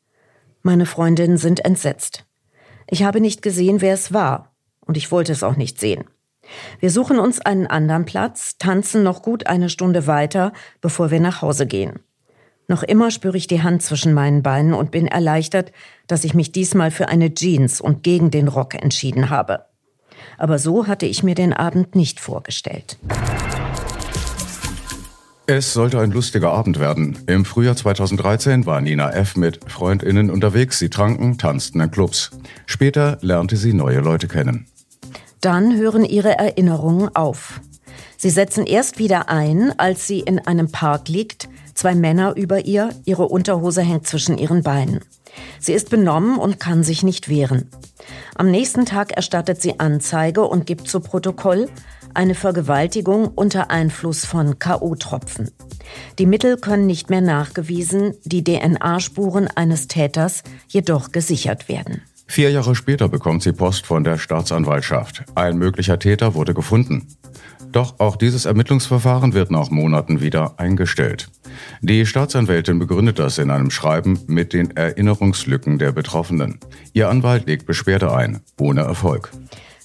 Meine 0.62 0.86
Freundinnen 0.86 1.38
sind 1.38 1.64
entsetzt. 1.64 2.25
Ich 2.90 3.04
habe 3.04 3.22
nicht 3.22 3.42
gesehen, 3.42 3.82
wer 3.82 3.94
es 3.94 4.14
war, 4.14 4.56
und 4.86 4.98
ich 4.98 5.12
wollte 5.12 5.32
es 5.32 5.44
auch 5.44 5.56
nicht 5.56 5.80
sehen. 5.80 6.06
Wir 6.80 6.92
suchen 6.92 7.20
uns 7.20 7.42
einen 7.42 7.68
anderen 7.68 8.06
Platz, 8.06 8.58
tanzen 8.58 9.04
noch 9.04 9.22
gut 9.22 9.48
eine 9.48 9.70
Stunde 9.70 10.06
weiter, 10.08 10.54
bevor 10.82 11.10
wir 11.10 11.20
nach 11.20 11.42
Hause 11.42 11.66
gehen. 11.66 12.00
Noch 12.68 12.84
immer 12.84 13.12
spüre 13.12 13.38
ich 13.38 13.48
die 13.48 13.62
Hand 13.62 13.84
zwischen 13.84 14.14
meinen 14.14 14.42
Beinen 14.42 14.74
und 14.74 14.92
bin 14.92 15.08
erleichtert, 15.08 15.72
dass 16.08 16.24
ich 16.24 16.34
mich 16.34 16.52
diesmal 16.52 16.92
für 16.92 17.08
eine 17.10 17.34
Jeans 17.34 17.80
und 17.80 18.04
gegen 18.04 18.32
den 18.32 18.48
Rock 18.48 18.76
entschieden 18.76 19.30
habe. 19.30 19.66
Aber 20.38 20.60
so 20.60 20.88
hatte 20.88 21.06
ich 21.06 21.24
mir 21.24 21.36
den 21.36 21.54
Abend 21.54 21.96
nicht 21.96 22.20
vorgestellt. 22.20 22.98
Es 25.48 25.74
sollte 25.74 26.00
ein 26.00 26.10
lustiger 26.10 26.52
Abend 26.52 26.80
werden. 26.80 27.20
Im 27.28 27.46
Frühjahr 27.46 27.76
2013 27.76 28.66
war 28.66 28.82
Nina 28.82 29.12
F. 29.12 29.36
mit 29.36 29.60
FreundInnen 29.72 30.32
unterwegs. 30.32 30.80
Sie 30.80 30.90
tranken, 30.90 31.38
tanzten 31.38 31.82
in 31.82 31.92
Clubs. 31.92 32.32
Später 32.66 33.20
lernte 33.22 33.56
sie 33.56 33.74
neue 33.74 34.00
Leute 34.00 34.28
kennen. 34.28 34.66
Dann 35.42 35.78
hören 35.78 36.04
ihre 36.04 36.36
Erinnerungen 36.40 37.16
auf. 37.16 37.62
Sie 38.18 38.32
setzen 38.32 38.66
erst 38.66 38.98
wieder 38.98 39.30
ein, 39.30 39.72
als 39.78 40.08
sie 40.08 40.20
in 40.22 40.40
einem 40.40 40.72
Park 40.72 41.10
liegt, 41.10 41.48
zwei 41.76 41.94
Männer 41.94 42.36
über 42.36 42.66
ihr, 42.66 42.90
ihre 43.06 43.28
Unterhose 43.28 43.84
hängt 43.84 44.08
zwischen 44.08 44.40
ihren 44.40 44.64
Beinen. 44.64 45.02
Sie 45.60 45.74
ist 45.74 45.92
benommen 45.92 46.40
und 46.40 46.60
kann 46.60 46.84
sich 46.84 47.04
nicht 47.04 47.30
wehren. 47.30 47.70
Am 48.34 48.50
nächsten 48.50 48.86
Tag 48.86 49.12
erstattet 49.12 49.62
sie 49.62 49.80
Anzeige 49.80 50.42
und 50.42 50.66
gibt 50.66 50.88
zu 50.88 51.02
Protokoll 51.02 51.70
eine 52.16 52.36
Vergewaltigung 52.36 53.28
unter 53.28 53.72
Einfluss 53.72 54.26
von 54.26 54.60
KO-Tropfen. 54.60 55.52
Die 56.20 56.26
Mittel 56.26 56.58
können 56.58 56.86
nicht 56.86 57.10
mehr 57.10 57.22
nachgewiesen, 57.22 58.14
die 58.24 58.44
DNA-Spuren 58.44 59.48
eines 59.48 59.88
Täters 59.88 60.44
jedoch 60.68 61.12
gesichert 61.12 61.70
werden. 61.70 62.02
Vier 62.28 62.50
Jahre 62.50 62.76
später 62.76 63.08
bekommt 63.08 63.44
sie 63.44 63.54
Post 63.54 63.86
von 63.86 64.04
der 64.04 64.18
Staatsanwaltschaft. 64.18 65.24
Ein 65.36 65.58
möglicher 65.58 66.00
Täter 66.00 66.34
wurde 66.34 66.54
gefunden. 66.54 67.08
Doch 67.72 68.00
auch 68.00 68.16
dieses 68.16 68.46
Ermittlungsverfahren 68.46 69.34
wird 69.34 69.52
nach 69.52 69.70
Monaten 69.70 70.22
wieder 70.22 70.60
eingestellt. 70.60 71.30
Die 71.82 72.06
Staatsanwältin 72.06 72.80
begründet 72.80 73.20
das 73.20 73.38
in 73.38 73.52
einem 73.52 73.70
Schreiben 73.70 74.20
mit 74.28 74.54
den 74.54 74.76
Erinnerungslücken 74.76 75.78
der 75.78 75.92
Betroffenen. 75.92 76.60
Ihr 76.94 77.10
Anwalt 77.10 77.48
legt 77.48 77.66
Beschwerde 77.66 78.14
ein, 78.14 78.40
ohne 78.60 78.82
Erfolg. 78.82 79.32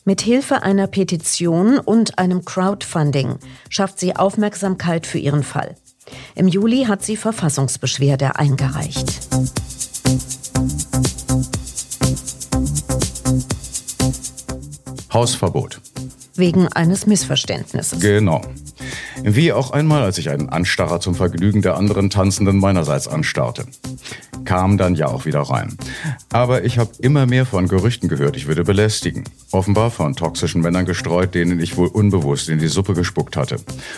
Mit 0.07 0.23
Hilfe 0.23 0.63
einer 0.63 0.87
Petition 0.87 1.79
und 1.79 2.19
einem 2.19 2.45
Crowdfunding 2.45 3.37
schafft 3.69 4.01
sie 4.01 4.17
Aufmerksamkeit 4.17 5.07
für 5.07 5.19
ihren 5.19 5.43
Fall. 5.43 5.77
Im 6.35 6.49
Juli 6.49 6.85
hat 6.85 7.05
sie 7.05 7.17
Verfassungsbeschwerde 7.17 8.37
eingereicht. 8.37 9.29
Hausverbot. 15.13 15.81
Wegen 16.35 16.69
eines 16.69 17.07
Missverständnisses. 17.07 18.01
Genau. 18.01 18.41
Wie 19.23 19.53
auch 19.53 19.71
einmal, 19.71 20.03
als 20.03 20.19
ich 20.19 20.31
einen 20.31 20.49
Anstarrer 20.49 21.01
zum 21.01 21.15
Vergnügen 21.15 21.63
der 21.63 21.77
anderen 21.77 22.11
Tanzenden 22.11 22.59
meinerseits 22.59 23.09
anstarrte. 23.09 23.67
Kam 24.45 24.79
dann 24.79 24.95
ja 24.95 25.09
auch 25.09 25.27
wieder 25.27 25.41
rein. 25.43 25.77
Aber 26.33 26.65
ich 26.65 26.79
habe 26.79 26.91
immer 27.01 27.27
mehr 27.27 27.45
von 27.45 27.69
Gerüchten 27.69 28.09
gehört, 28.09 28.37
ich 28.37 28.47
würde 28.47 28.65
belästigen. 28.65 29.25
Offenbar 29.53 29.91
von 29.91 30.17
toxischen 30.17 30.63
Männern 30.63 30.87
gestreut, 30.87 31.35
denen 31.35 31.61
ich 31.61 31.77
wohl 31.77 31.89
unbewusst 31.89 32.49
in 32.49 32.59
die 32.59 32.69
Suppe 32.69 32.95
gespuckt 32.95 33.37
hatte. 33.37 33.57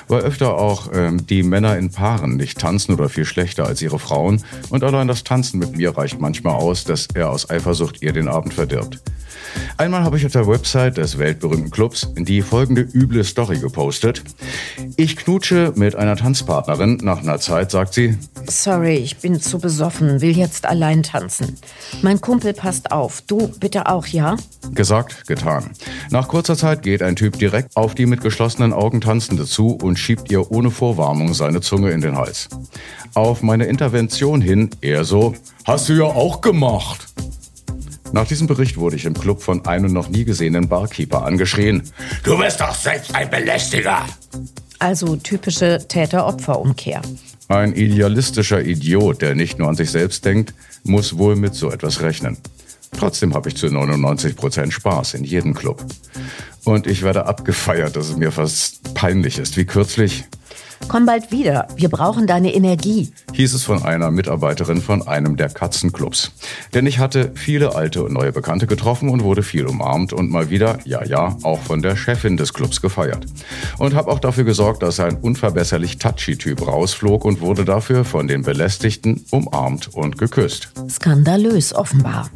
Weil 0.08 0.22
öfter 0.22 0.58
auch 0.58 0.90
ähm, 0.92 1.26
die 1.26 1.42
Männer 1.42 1.76
in 1.78 1.90
Paaren 1.90 2.36
nicht 2.36 2.58
tanzen 2.58 2.94
oder 2.94 3.08
viel 3.08 3.24
schlechter 3.24 3.66
als 3.66 3.82
ihre 3.82 3.98
Frauen. 3.98 4.42
Und 4.70 4.82
allein 4.82 5.08
das 5.08 5.24
Tanzen 5.24 5.58
mit 5.58 5.76
mir 5.76 5.96
reicht 5.96 6.20
manchmal 6.20 6.54
aus, 6.54 6.84
dass 6.84 7.06
er 7.14 7.30
aus 7.30 7.48
Eifersucht 7.48 8.02
ihr 8.02 8.12
den 8.12 8.28
Abend 8.28 8.54
verdirbt. 8.54 9.00
Einmal 9.76 10.02
habe 10.04 10.16
ich 10.16 10.26
auf 10.26 10.32
der 10.32 10.46
Website 10.46 10.96
des 10.96 11.18
weltberühmten 11.18 11.70
Clubs 11.70 12.08
die 12.16 12.42
folgende 12.42 12.82
üble 12.82 13.24
Story 13.24 13.58
gepostet. 13.58 14.22
Ich 14.96 15.16
knutsche 15.16 15.72
mit 15.76 15.96
einer 15.96 16.16
Tanzpartnerin. 16.16 16.98
Nach 17.02 17.18
einer 17.18 17.38
Zeit 17.38 17.70
sagt 17.70 17.94
sie, 17.94 18.16
Sorry, 18.48 18.96
ich 18.96 19.18
bin 19.18 19.40
zu 19.40 19.58
besoffen, 19.58 20.20
will 20.20 20.36
jetzt 20.36 20.66
allein 20.66 21.02
tanzen. 21.02 21.58
Mein 22.02 22.20
Kumpel 22.20 22.52
passt 22.52 22.92
auf. 22.92 23.22
Du 23.22 23.48
bitte 23.60 23.86
auch, 23.86 24.06
ja? 24.06 24.36
Gesagt, 24.74 25.26
getan. 25.26 25.70
Nach 26.10 26.28
kurzer 26.28 26.56
Zeit 26.56 26.82
geht 26.82 27.02
ein 27.02 27.16
Typ 27.16 27.38
direkt 27.38 27.76
auf 27.76 27.94
die 27.94 28.06
mit 28.06 28.20
geschlossenen 28.20 28.72
Augen 28.72 29.00
Tanzende 29.00 29.44
zu 29.44 29.76
und 29.76 29.98
schiebt 29.98 30.30
ihr 30.30 30.50
ohne 30.50 30.70
Vorwarnung 30.70 31.34
seine 31.34 31.60
Zunge 31.60 31.90
in 31.90 32.00
den 32.00 32.16
Hals. 32.16 32.48
Auf 33.14 33.42
meine 33.42 33.64
Intervention 33.66 34.40
hin 34.40 34.70
eher 34.80 35.04
so, 35.04 35.34
hast 35.64 35.88
du 35.88 35.94
ja 35.94 36.04
auch 36.04 36.40
gemacht. 36.40 37.06
Nach 38.12 38.26
diesem 38.26 38.46
Bericht 38.46 38.76
wurde 38.76 38.96
ich 38.96 39.06
im 39.06 39.14
Club 39.14 39.42
von 39.42 39.64
einem 39.66 39.92
noch 39.92 40.08
nie 40.08 40.24
gesehenen 40.24 40.68
Barkeeper 40.68 41.24
angeschrien. 41.24 41.82
Du 42.22 42.38
bist 42.38 42.60
doch 42.60 42.74
selbst 42.74 43.14
ein 43.14 43.30
Belästiger! 43.30 44.04
Also 44.78 45.16
typische 45.16 45.78
Täter-Opfer-Umkehr. 45.88 47.00
Ein 47.48 47.74
idealistischer 47.74 48.62
Idiot, 48.62 49.22
der 49.22 49.34
nicht 49.34 49.58
nur 49.58 49.68
an 49.68 49.76
sich 49.76 49.90
selbst 49.90 50.24
denkt, 50.24 50.54
muss 50.84 51.16
wohl 51.16 51.36
mit 51.36 51.54
so 51.54 51.70
etwas 51.70 52.00
rechnen. 52.00 52.36
Trotzdem 52.96 53.34
habe 53.34 53.48
ich 53.48 53.56
zu 53.56 53.68
99 53.68 54.36
Prozent 54.36 54.72
Spaß 54.72 55.14
in 55.14 55.24
jedem 55.24 55.54
Club. 55.54 55.84
Und 56.64 56.86
ich 56.86 57.02
werde 57.02 57.26
abgefeiert, 57.26 57.96
dass 57.96 58.10
es 58.10 58.16
mir 58.16 58.30
fast 58.30 58.94
peinlich 58.94 59.38
ist. 59.38 59.56
Wie 59.56 59.64
kürzlich 59.64 60.24
Komm 60.88 61.06
bald 61.06 61.30
wieder, 61.30 61.68
wir 61.76 61.88
brauchen 61.88 62.26
deine 62.26 62.54
Energie, 62.54 63.12
hieß 63.32 63.54
es 63.54 63.64
von 63.64 63.82
einer 63.82 64.10
Mitarbeiterin 64.10 64.82
von 64.82 65.06
einem 65.06 65.36
der 65.36 65.48
Katzenclubs. 65.48 66.32
Denn 66.74 66.86
ich 66.86 66.98
hatte 66.98 67.32
viele 67.34 67.74
alte 67.74 68.02
und 68.02 68.12
neue 68.12 68.32
Bekannte 68.32 68.66
getroffen 68.66 69.08
und 69.08 69.22
wurde 69.22 69.42
viel 69.42 69.66
umarmt 69.66 70.12
und 70.12 70.30
mal 70.30 70.50
wieder, 70.50 70.78
ja 70.84 71.04
ja, 71.04 71.36
auch 71.42 71.60
von 71.60 71.82
der 71.82 71.96
Chefin 71.96 72.36
des 72.36 72.52
Clubs 72.52 72.80
gefeiert. 72.80 73.26
Und 73.78 73.94
habe 73.94 74.10
auch 74.10 74.18
dafür 74.18 74.44
gesorgt, 74.44 74.82
dass 74.82 75.00
ein 75.00 75.16
unverbesserlich 75.16 75.98
touchy 75.98 76.36
Typ 76.36 76.66
rausflog 76.66 77.24
und 77.24 77.40
wurde 77.40 77.64
dafür 77.64 78.04
von 78.04 78.28
den 78.28 78.42
Belästigten 78.42 79.24
umarmt 79.30 79.88
und 79.94 80.18
geküsst. 80.18 80.72
Skandalös 80.88 81.74
offenbar. 81.74 82.30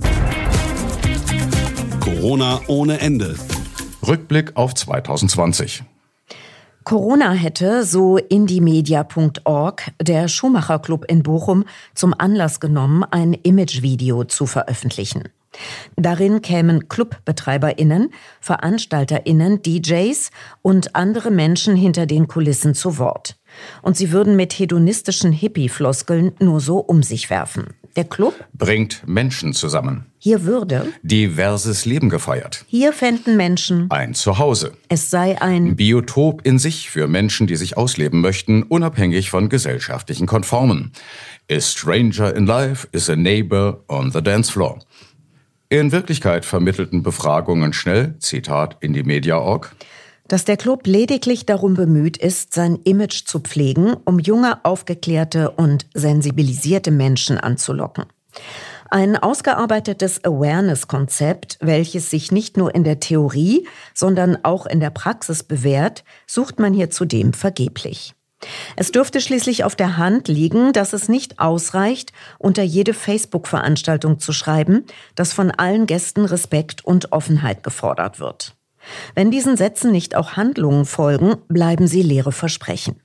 Corona 2.01 2.61
ohne 2.69 3.01
Ende. 3.01 3.35
Rückblick 4.07 4.57
auf 4.57 4.75
2020. 4.75 5.85
Corona 6.87 7.33
hätte, 7.33 7.83
so 7.83 8.17
indiemedia.org, 8.17 9.91
der 10.01 10.29
Schumacher 10.29 10.79
Club 10.79 11.05
in 11.09 11.25
Bochum 11.25 11.65
zum 11.95 12.15
Anlass 12.17 12.61
genommen, 12.61 13.03
ein 13.03 13.33
Imagevideo 13.33 14.23
zu 14.23 14.47
veröffentlichen. 14.47 15.25
Darin 15.97 16.43
kämen 16.43 16.89
ClubbetreiberInnen, 16.89 18.13
VeranstalterInnen, 18.41 19.63
DJs 19.63 20.31
und 20.63 20.95
andere 20.95 21.33
Menschen 21.33 21.75
hinter 21.75 22.07
den 22.07 22.29
Kulissen 22.29 22.73
zu 22.73 22.99
Wort. 22.99 23.37
Und 23.83 23.97
sie 23.97 24.13
würden 24.13 24.37
mit 24.37 24.57
hedonistischen 24.57 25.33
Hippie-Floskeln 25.33 26.35
nur 26.39 26.61
so 26.61 26.79
um 26.79 27.03
sich 27.03 27.31
werfen. 27.31 27.75
Der 27.97 28.05
Club 28.05 28.45
bringt 28.53 29.09
Menschen 29.09 29.55
zusammen. 29.55 30.05
Hier 30.19 30.45
würde 30.45 30.93
diverses 31.03 31.87
Leben 31.87 32.11
gefeiert. 32.11 32.67
Hier 32.69 32.93
fänden 32.93 33.39
Menschen 33.39 33.91
ein 33.91 34.13
Zuhause. 34.13 34.73
Es 34.91 35.09
sei 35.09 35.41
ein 35.41 35.77
Biotop 35.77 36.45
in 36.45 36.59
sich 36.59 36.91
für 36.91 37.09
Menschen, 37.09 37.47
die 37.47 37.57
sich 37.57 37.79
ausleben 37.79 38.21
möchten, 38.21 38.65
unabhängig 38.65 39.31
von 39.31 39.49
gesellschaftlichen 39.49 40.27
Konformen. 40.27 40.93
A 41.51 41.59
stranger 41.59 42.35
in 42.37 42.45
life 42.45 42.87
is 42.93 43.09
a 43.09 43.17
neighbor 43.17 43.83
on 43.89 44.11
the 44.13 44.23
dance 44.23 44.53
floor. 44.53 44.79
In 45.71 45.91
Wirklichkeit 45.91 46.45
vermittelten 46.45 47.03
Befragungen 47.03 47.73
schnell, 47.73 48.15
Zitat 48.19 48.77
in 48.81 48.93
die 48.93 49.05
Media.org, 49.05 49.75
dass 50.29 50.45
der 50.45 50.57
Club 50.57 50.87
lediglich 50.87 51.47
darum 51.47 51.75
bemüht 51.75 52.17
ist, 52.17 52.55
sein 52.55 52.77
Image 52.85 53.25
zu 53.27 53.41
pflegen, 53.41 53.95
um 54.05 54.19
junge, 54.19 54.65
aufgeklärte 54.65 55.51
und 55.51 55.87
sensibilisierte 55.95 56.91
Menschen 56.91 57.39
anzulocken. 57.39 58.05
Ein 58.89 59.17
ausgearbeitetes 59.17 60.25
Awareness-Konzept, 60.25 61.59
welches 61.61 62.11
sich 62.11 62.31
nicht 62.31 62.57
nur 62.57 62.75
in 62.75 62.85
der 62.85 63.01
Theorie, 63.01 63.67
sondern 63.95 64.39
auch 64.45 64.67
in 64.67 64.79
der 64.79 64.91
Praxis 64.91 65.43
bewährt, 65.43 66.05
sucht 66.27 66.61
man 66.61 66.73
hier 66.73 66.91
zudem 66.91 67.33
vergeblich. 67.33 68.15
Es 68.77 68.93
dürfte 68.93 69.21
schließlich 69.21 69.65
auf 69.65 69.75
der 69.75 69.97
Hand 69.97 70.29
liegen, 70.29 70.73
dass 70.73 70.93
es 70.93 71.09
nicht 71.09 71.41
ausreicht, 71.41 72.13
unter 72.39 72.63
jede 72.63 72.95
Facebook-Veranstaltung 72.95 74.19
zu 74.19 74.33
schreiben, 74.33 74.85
dass 75.15 75.33
von 75.33 75.51
allen 75.51 75.87
Gästen 75.87 76.25
Respekt 76.25 76.85
und 76.85 77.13
Offenheit 77.13 77.63
gefordert 77.63 78.21
wird. 78.21 78.56
Wenn 79.15 79.31
diesen 79.31 79.57
Sätzen 79.57 79.93
nicht 79.93 80.15
auch 80.15 80.33
Handlungen 80.33 80.85
folgen, 80.85 81.37
bleiben 81.49 81.87
sie 81.87 82.03
leere 82.03 82.33
Versprechen. 82.33 82.97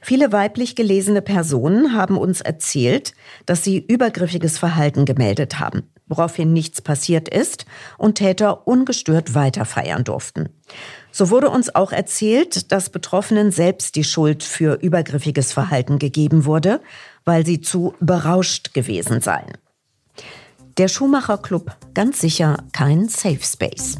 Viele 0.00 0.32
weiblich 0.32 0.74
gelesene 0.74 1.22
Personen 1.22 1.94
haben 1.94 2.16
uns 2.16 2.40
erzählt, 2.40 3.14
dass 3.46 3.62
sie 3.62 3.78
übergriffiges 3.78 4.58
Verhalten 4.58 5.04
gemeldet 5.04 5.60
haben, 5.60 5.84
woraufhin 6.08 6.52
nichts 6.52 6.82
passiert 6.82 7.28
ist 7.28 7.66
und 7.98 8.16
Täter 8.16 8.66
ungestört 8.66 9.34
weiter 9.34 9.64
feiern 9.64 10.02
durften. 10.02 10.48
So 11.12 11.30
wurde 11.30 11.50
uns 11.50 11.74
auch 11.74 11.92
erzählt, 11.92 12.72
dass 12.72 12.90
Betroffenen 12.90 13.52
selbst 13.52 13.94
die 13.94 14.04
Schuld 14.04 14.42
für 14.42 14.74
übergriffiges 14.80 15.52
Verhalten 15.52 15.98
gegeben 15.98 16.44
wurde, 16.46 16.80
weil 17.24 17.46
sie 17.46 17.60
zu 17.60 17.94
berauscht 18.00 18.74
gewesen 18.74 19.20
seien. 19.20 19.52
Der 20.78 20.88
Schumacher 20.88 21.36
Club 21.36 21.76
ganz 21.92 22.20
sicher 22.20 22.56
kein 22.72 23.06
Safe 23.06 23.40
Space. 23.42 23.96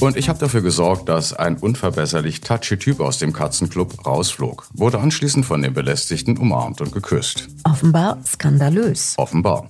Und 0.00 0.16
ich 0.16 0.28
habe 0.28 0.38
dafür 0.40 0.62
gesorgt, 0.62 1.08
dass 1.08 1.32
ein 1.32 1.56
unverbesserlich 1.56 2.40
touchy 2.40 2.78
Typ 2.78 2.98
aus 2.98 3.18
dem 3.18 3.32
Katzenclub 3.32 4.04
rausflog, 4.04 4.66
wurde 4.72 4.98
anschließend 4.98 5.46
von 5.46 5.62
den 5.62 5.72
Belästigten 5.72 6.36
umarmt 6.36 6.80
und 6.80 6.90
geküsst. 6.90 7.46
Offenbar 7.62 8.18
skandalös. 8.26 9.14
Offenbar. 9.18 9.68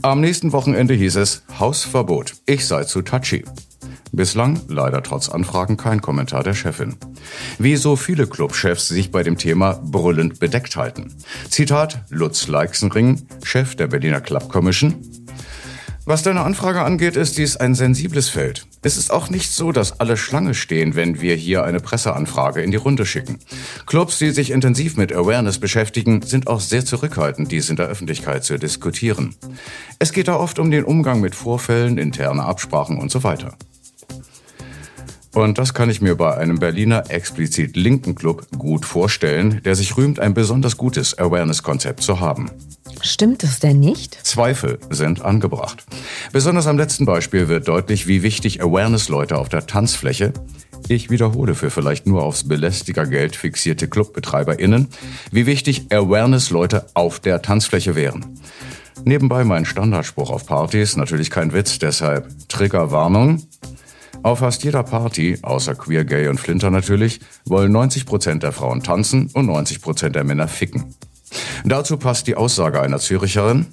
Am 0.00 0.20
nächsten 0.20 0.52
Wochenende 0.52 0.94
hieß 0.94 1.16
es 1.16 1.42
Hausverbot. 1.58 2.36
Ich 2.46 2.66
sei 2.66 2.84
zu 2.84 3.02
touchy. 3.02 3.44
Bislang 4.14 4.60
leider 4.68 5.02
trotz 5.02 5.30
Anfragen 5.30 5.78
kein 5.78 6.02
Kommentar 6.02 6.42
der 6.42 6.52
Chefin. 6.52 6.96
Wie 7.58 7.76
so 7.76 7.96
viele 7.96 8.26
Clubchefs 8.26 8.88
sich 8.88 9.10
bei 9.10 9.22
dem 9.22 9.38
Thema 9.38 9.80
brüllend 9.82 10.38
bedeckt 10.38 10.76
halten. 10.76 11.14
Zitat 11.48 12.04
Lutz 12.10 12.46
Leixenring, 12.46 13.22
Chef 13.42 13.74
der 13.74 13.86
Berliner 13.86 14.20
Club 14.20 14.50
Commission. 14.50 14.96
Was 16.04 16.22
deine 16.22 16.42
Anfrage 16.42 16.82
angeht, 16.82 17.16
ist 17.16 17.38
dies 17.38 17.56
ein 17.56 17.74
sensibles 17.74 18.28
Feld. 18.28 18.66
Es 18.82 18.98
ist 18.98 19.10
auch 19.10 19.30
nicht 19.30 19.50
so, 19.50 19.72
dass 19.72 20.00
alle 20.00 20.18
Schlange 20.18 20.52
stehen, 20.52 20.94
wenn 20.94 21.22
wir 21.22 21.36
hier 21.36 21.64
eine 21.64 21.80
Presseanfrage 21.80 22.60
in 22.60 22.72
die 22.72 22.76
Runde 22.76 23.06
schicken. 23.06 23.38
Clubs, 23.86 24.18
die 24.18 24.32
sich 24.32 24.50
intensiv 24.50 24.96
mit 24.96 25.14
Awareness 25.14 25.58
beschäftigen, 25.58 26.20
sind 26.20 26.48
auch 26.48 26.60
sehr 26.60 26.84
zurückhaltend, 26.84 27.50
dies 27.50 27.70
in 27.70 27.76
der 27.76 27.86
Öffentlichkeit 27.86 28.44
zu 28.44 28.58
diskutieren. 28.58 29.36
Es 30.00 30.12
geht 30.12 30.28
da 30.28 30.34
oft 30.34 30.58
um 30.58 30.70
den 30.70 30.84
Umgang 30.84 31.20
mit 31.20 31.34
Vorfällen, 31.34 31.96
interne 31.96 32.42
Absprachen 32.42 32.98
und 32.98 33.10
so 33.10 33.22
weiter. 33.22 33.56
Und 35.34 35.58
das 35.58 35.72
kann 35.72 35.88
ich 35.88 36.02
mir 36.02 36.14
bei 36.14 36.36
einem 36.36 36.58
Berliner 36.58 37.10
explizit 37.10 37.76
linken 37.76 38.14
Club 38.14 38.46
gut 38.58 38.84
vorstellen, 38.84 39.60
der 39.64 39.74
sich 39.74 39.96
rühmt, 39.96 40.20
ein 40.20 40.34
besonders 40.34 40.76
gutes 40.76 41.18
Awareness-Konzept 41.18 42.02
zu 42.02 42.20
haben. 42.20 42.50
Stimmt 43.00 43.42
es 43.42 43.58
denn 43.58 43.80
nicht? 43.80 44.18
Zweifel 44.22 44.78
sind 44.90 45.22
angebracht. 45.22 45.84
Besonders 46.32 46.66
am 46.66 46.76
letzten 46.76 47.06
Beispiel 47.06 47.48
wird 47.48 47.66
deutlich, 47.66 48.06
wie 48.06 48.22
wichtig 48.22 48.62
Awareness-Leute 48.62 49.38
auf 49.38 49.48
der 49.48 49.66
Tanzfläche, 49.66 50.32
ich 50.88 51.10
wiederhole 51.10 51.54
für 51.54 51.70
vielleicht 51.70 52.06
nur 52.06 52.22
aufs 52.22 52.46
Belästigergeld 52.46 53.36
fixierte 53.36 53.88
ClubbetreiberInnen, 53.88 54.88
wie 55.30 55.46
wichtig 55.46 55.86
Awareness-Leute 55.90 56.86
auf 56.94 57.20
der 57.20 57.42
Tanzfläche 57.42 57.94
wären. 57.94 58.40
Nebenbei 59.04 59.44
mein 59.44 59.64
Standardspruch 59.64 60.30
auf 60.30 60.46
Partys, 60.46 60.96
natürlich 60.96 61.30
kein 61.30 61.52
Witz, 61.52 61.78
deshalb 61.78 62.28
Triggerwarnung. 62.48 63.42
Auf 64.22 64.38
fast 64.38 64.62
jeder 64.62 64.84
Party, 64.84 65.38
außer 65.42 65.74
Queer, 65.74 66.04
Gay 66.04 66.28
und 66.28 66.38
Flinter 66.38 66.70
natürlich, 66.70 67.20
wollen 67.44 67.72
90 67.72 68.06
Prozent 68.06 68.42
der 68.44 68.52
Frauen 68.52 68.82
tanzen 68.82 69.28
und 69.34 69.46
90 69.46 69.82
Prozent 69.82 70.14
der 70.14 70.22
Männer 70.22 70.46
ficken. 70.46 70.94
Dazu 71.64 71.96
passt 71.96 72.28
die 72.28 72.36
Aussage 72.36 72.80
einer 72.80 72.98
Züricherin. 72.98 73.66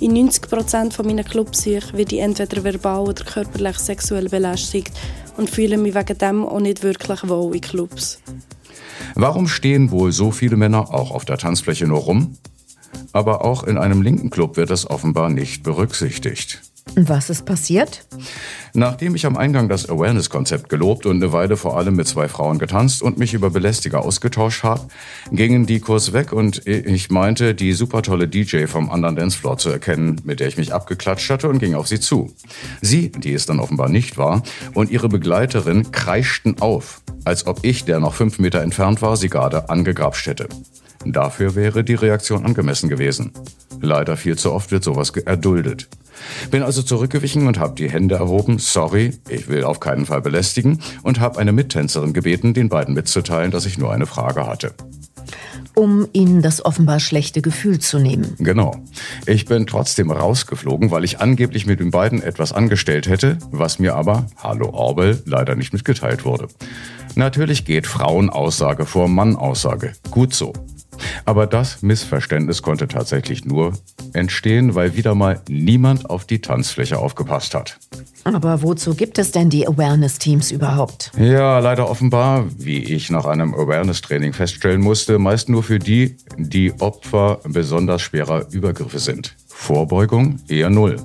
In 0.00 0.14
90 0.14 0.48
Prozent 0.48 1.04
meiner 1.04 1.24
Clubs 1.24 1.66
werde 1.66 2.14
ich 2.14 2.20
entweder 2.20 2.64
verbal 2.64 3.00
oder 3.00 3.24
körperlich 3.24 3.78
sexuell 3.78 4.28
belästigt 4.28 4.92
und 5.36 5.50
fühle 5.50 5.76
mich 5.76 5.94
wegen 5.94 6.18
dem 6.18 6.46
auch 6.46 6.60
nicht 6.60 6.82
wirklich 6.82 7.28
wohl 7.28 7.54
in 7.54 7.60
Clubs. 7.60 8.20
Warum 9.14 9.48
stehen 9.48 9.90
wohl 9.90 10.12
so 10.12 10.30
viele 10.30 10.56
Männer 10.56 10.92
auch 10.94 11.10
auf 11.10 11.24
der 11.24 11.38
Tanzfläche 11.38 11.86
nur 11.86 12.00
rum? 12.00 12.36
Aber 13.12 13.44
auch 13.44 13.64
in 13.64 13.76
einem 13.76 14.02
linken 14.02 14.30
Club 14.30 14.56
wird 14.56 14.70
das 14.70 14.88
offenbar 14.88 15.28
nicht 15.28 15.62
berücksichtigt. 15.62 16.62
Was 16.98 17.28
ist 17.28 17.44
passiert? 17.44 18.06
Nachdem 18.72 19.14
ich 19.14 19.26
am 19.26 19.36
Eingang 19.36 19.68
das 19.68 19.86
Awareness-Konzept 19.86 20.70
gelobt 20.70 21.04
und 21.04 21.16
eine 21.16 21.30
Weile 21.30 21.58
vor 21.58 21.76
allem 21.76 21.94
mit 21.94 22.08
zwei 22.08 22.26
Frauen 22.26 22.58
getanzt 22.58 23.02
und 23.02 23.18
mich 23.18 23.34
über 23.34 23.50
Belästiger 23.50 24.02
ausgetauscht 24.02 24.62
habe, 24.62 24.88
gingen 25.30 25.66
die 25.66 25.80
kurz 25.80 26.14
weg 26.14 26.32
und 26.32 26.66
ich 26.66 27.10
meinte, 27.10 27.54
die 27.54 27.74
super 27.74 28.00
tolle 28.00 28.28
DJ 28.28 28.64
vom 28.64 28.88
anderen 28.88 29.14
Dancefloor 29.16 29.58
zu 29.58 29.68
erkennen, 29.68 30.22
mit 30.24 30.40
der 30.40 30.48
ich 30.48 30.56
mich 30.56 30.72
abgeklatscht 30.72 31.28
hatte 31.28 31.50
und 31.50 31.58
ging 31.58 31.74
auf 31.74 31.86
sie 31.86 32.00
zu. 32.00 32.32
Sie, 32.80 33.10
die 33.10 33.34
es 33.34 33.44
dann 33.44 33.60
offenbar 33.60 33.90
nicht 33.90 34.16
war, 34.16 34.42
und 34.72 34.90
ihre 34.90 35.10
Begleiterin 35.10 35.92
kreischten 35.92 36.62
auf, 36.62 37.02
als 37.24 37.46
ob 37.46 37.58
ich, 37.62 37.84
der 37.84 38.00
noch 38.00 38.14
fünf 38.14 38.38
Meter 38.38 38.62
entfernt 38.62 39.02
war, 39.02 39.18
sie 39.18 39.28
gerade 39.28 39.68
angegrapscht 39.68 40.28
hätte. 40.28 40.48
Dafür 41.12 41.54
wäre 41.54 41.84
die 41.84 41.94
Reaktion 41.94 42.44
angemessen 42.44 42.88
gewesen. 42.88 43.32
Leider 43.80 44.16
viel 44.16 44.36
zu 44.36 44.52
oft 44.52 44.70
wird 44.70 44.84
sowas 44.84 45.10
erduldet. 45.10 45.88
Bin 46.50 46.62
also 46.62 46.82
zurückgewichen 46.82 47.46
und 47.46 47.58
habe 47.58 47.74
die 47.74 47.90
Hände 47.90 48.16
erhoben, 48.16 48.58
sorry, 48.58 49.12
ich 49.28 49.48
will 49.48 49.64
auf 49.64 49.80
keinen 49.80 50.06
Fall 50.06 50.22
belästigen, 50.22 50.80
und 51.02 51.20
habe 51.20 51.38
eine 51.38 51.52
Mittänzerin 51.52 52.12
gebeten, 52.12 52.54
den 52.54 52.68
beiden 52.68 52.94
mitzuteilen, 52.94 53.50
dass 53.50 53.66
ich 53.66 53.78
nur 53.78 53.92
eine 53.92 54.06
Frage 54.06 54.46
hatte. 54.46 54.74
Um 55.74 56.08
ihnen 56.14 56.40
das 56.40 56.64
offenbar 56.64 57.00
schlechte 57.00 57.42
Gefühl 57.42 57.80
zu 57.80 57.98
nehmen. 57.98 58.34
Genau. 58.38 58.76
Ich 59.26 59.44
bin 59.44 59.66
trotzdem 59.66 60.10
rausgeflogen, 60.10 60.90
weil 60.90 61.04
ich 61.04 61.20
angeblich 61.20 61.66
mit 61.66 61.80
den 61.80 61.90
beiden 61.90 62.22
etwas 62.22 62.52
angestellt 62.52 63.08
hätte, 63.08 63.38
was 63.50 63.78
mir 63.78 63.94
aber, 63.94 64.26
hallo 64.38 64.70
Orbel, 64.70 65.22
leider 65.26 65.54
nicht 65.54 65.74
mitgeteilt 65.74 66.24
wurde. 66.24 66.48
Natürlich 67.14 67.64
geht 67.66 67.86
Frauenaussage 67.86 68.86
vor 68.86 69.08
Mannaussage. 69.08 69.92
Gut 70.10 70.32
so. 70.32 70.52
Aber 71.24 71.46
das 71.46 71.82
Missverständnis 71.82 72.62
konnte 72.62 72.88
tatsächlich 72.88 73.44
nur 73.44 73.72
entstehen, 74.12 74.74
weil 74.74 74.96
wieder 74.96 75.14
mal 75.14 75.40
niemand 75.48 76.08
auf 76.10 76.24
die 76.24 76.40
Tanzfläche 76.40 76.98
aufgepasst 76.98 77.54
hat. 77.54 77.78
Aber 78.24 78.62
wozu 78.62 78.94
gibt 78.94 79.18
es 79.18 79.30
denn 79.30 79.50
die 79.50 79.68
Awareness-Teams 79.68 80.50
überhaupt? 80.50 81.12
Ja, 81.16 81.60
leider 81.60 81.88
offenbar, 81.88 82.46
wie 82.58 82.82
ich 82.82 83.10
nach 83.10 83.24
einem 83.24 83.54
Awareness-Training 83.54 84.32
feststellen 84.32 84.80
musste, 84.80 85.18
meist 85.18 85.48
nur 85.48 85.62
für 85.62 85.78
die, 85.78 86.16
die 86.36 86.72
Opfer 86.80 87.40
besonders 87.44 88.02
schwerer 88.02 88.46
Übergriffe 88.50 88.98
sind. 88.98 89.36
Vorbeugung 89.46 90.40
eher 90.48 90.70
null. 90.70 90.96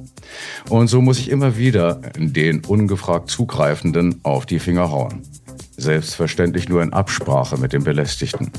Und 0.69 0.87
so 0.87 1.01
muss 1.01 1.19
ich 1.19 1.29
immer 1.29 1.57
wieder 1.57 2.01
den 2.17 2.63
ungefragt 2.65 3.29
Zugreifenden 3.29 4.19
auf 4.23 4.45
die 4.45 4.59
Finger 4.59 4.91
hauen. 4.91 5.21
Selbstverständlich 5.81 6.69
nur 6.69 6.83
in 6.83 6.93
Absprache 6.93 7.57
mit 7.57 7.73
dem 7.73 7.83
Belästigten. 7.83 8.51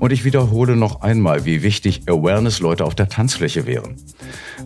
Und 0.00 0.12
ich 0.12 0.26
wiederhole 0.26 0.76
noch 0.76 1.00
einmal, 1.00 1.46
wie 1.46 1.62
wichtig 1.62 2.02
Awareness-Leute 2.06 2.84
auf 2.84 2.94
der 2.94 3.08
Tanzfläche 3.08 3.64
wären. 3.64 3.96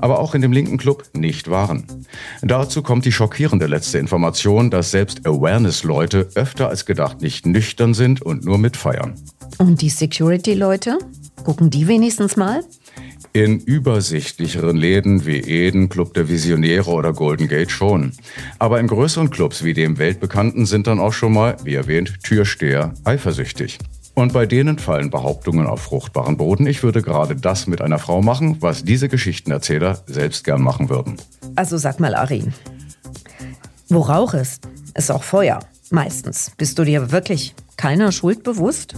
Aber 0.01 0.19
auch 0.19 0.35
in 0.35 0.43
dem 0.43 0.51
linken 0.51 0.79
Club 0.79 1.05
nicht 1.13 1.49
waren. 1.49 1.85
Dazu 2.43 2.83
kommt 2.83 3.05
die 3.05 3.13
schockierende 3.13 3.67
letzte 3.67 3.99
Information, 3.99 4.69
dass 4.69 4.91
selbst 4.91 5.25
Awareness-Leute 5.25 6.31
öfter 6.35 6.69
als 6.69 6.87
gedacht 6.87 7.23
nicht 7.23 7.47
nüchtern 7.47 7.95
sind 7.95 8.21
und 8.21 8.45
nur 8.45 8.59
mitfeiern. 8.59 9.15
Und 9.59 9.81
die 9.81 9.89
Security-Leute? 9.89 10.99
Gucken 11.45 11.71
die 11.71 11.87
wenigstens 11.87 12.37
mal? 12.37 12.65
In 13.35 13.61
übersichtlicheren 13.61 14.77
Läden 14.77 15.25
wie 15.25 15.39
Eden, 15.39 15.89
Club 15.89 16.13
der 16.13 16.29
Visionäre 16.29 16.91
oder 16.91 17.15
Golden 17.15 17.49
Gate 17.49 17.71
schon. 17.71 18.13
Aber 18.59 18.79
in 18.79 18.87
größeren 18.87 19.31
Clubs 19.31 19.65
wie 19.65 19.73
dem 19.73 19.97
weltbekannten 19.97 20.67
sind 20.67 20.87
dann 20.87 21.01
auch 21.01 21.15
schon 21.15 21.33
mal, 21.33 21.57
wie 21.65 21.75
erwähnt, 21.75 22.23
Türsteher 22.23 22.93
eifersüchtig. 23.05 23.79
Und 24.15 24.35
bei 24.35 24.45
denen 24.45 24.79
fallen 24.79 25.09
Behauptungen 25.09 25.67
auf 25.67 25.81
fruchtbaren 25.81 26.37
Boden. 26.37 26.67
Ich 26.67 26.83
würde 26.83 27.01
gerade 27.01 27.35
das 27.35 27.67
mit 27.67 27.81
einer 27.81 27.99
Frau 27.99 28.21
machen, 28.21 28.59
was 28.61 28.85
diese 28.85 29.09
Geschichtenerzähler 29.09 30.01
selbst 30.07 30.45
gern 30.45 30.61
machen 30.61 30.91
würden. 30.91 31.17
Also 31.57 31.79
sag 31.79 32.01
mal, 32.01 32.15
Arin, 32.15 32.53
wo 33.89 34.01
Rauch 34.01 34.35
ist, 34.35 34.69
ist 34.95 35.11
auch 35.11 35.23
Feuer. 35.23 35.61
Meistens. 35.91 36.53
Bist 36.59 36.79
du 36.79 36.85
dir 36.85 37.13
wirklich 37.13 37.55
keiner 37.79 38.13
Schuld 38.13 38.43
bewusst? 38.43 38.95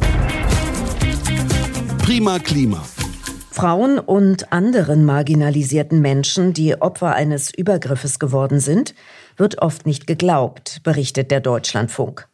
Prima 1.98 2.40
Klima. 2.40 2.84
Frauen 3.54 4.00
und 4.00 4.52
anderen 4.52 5.04
marginalisierten 5.04 6.00
Menschen, 6.00 6.54
die 6.54 6.74
Opfer 6.82 7.14
eines 7.14 7.54
Übergriffes 7.54 8.18
geworden 8.18 8.58
sind, 8.58 8.96
wird 9.36 9.62
oft 9.62 9.86
nicht 9.86 10.08
geglaubt, 10.08 10.80
berichtet 10.82 11.30
der 11.30 11.38
Deutschlandfunk. 11.38 12.26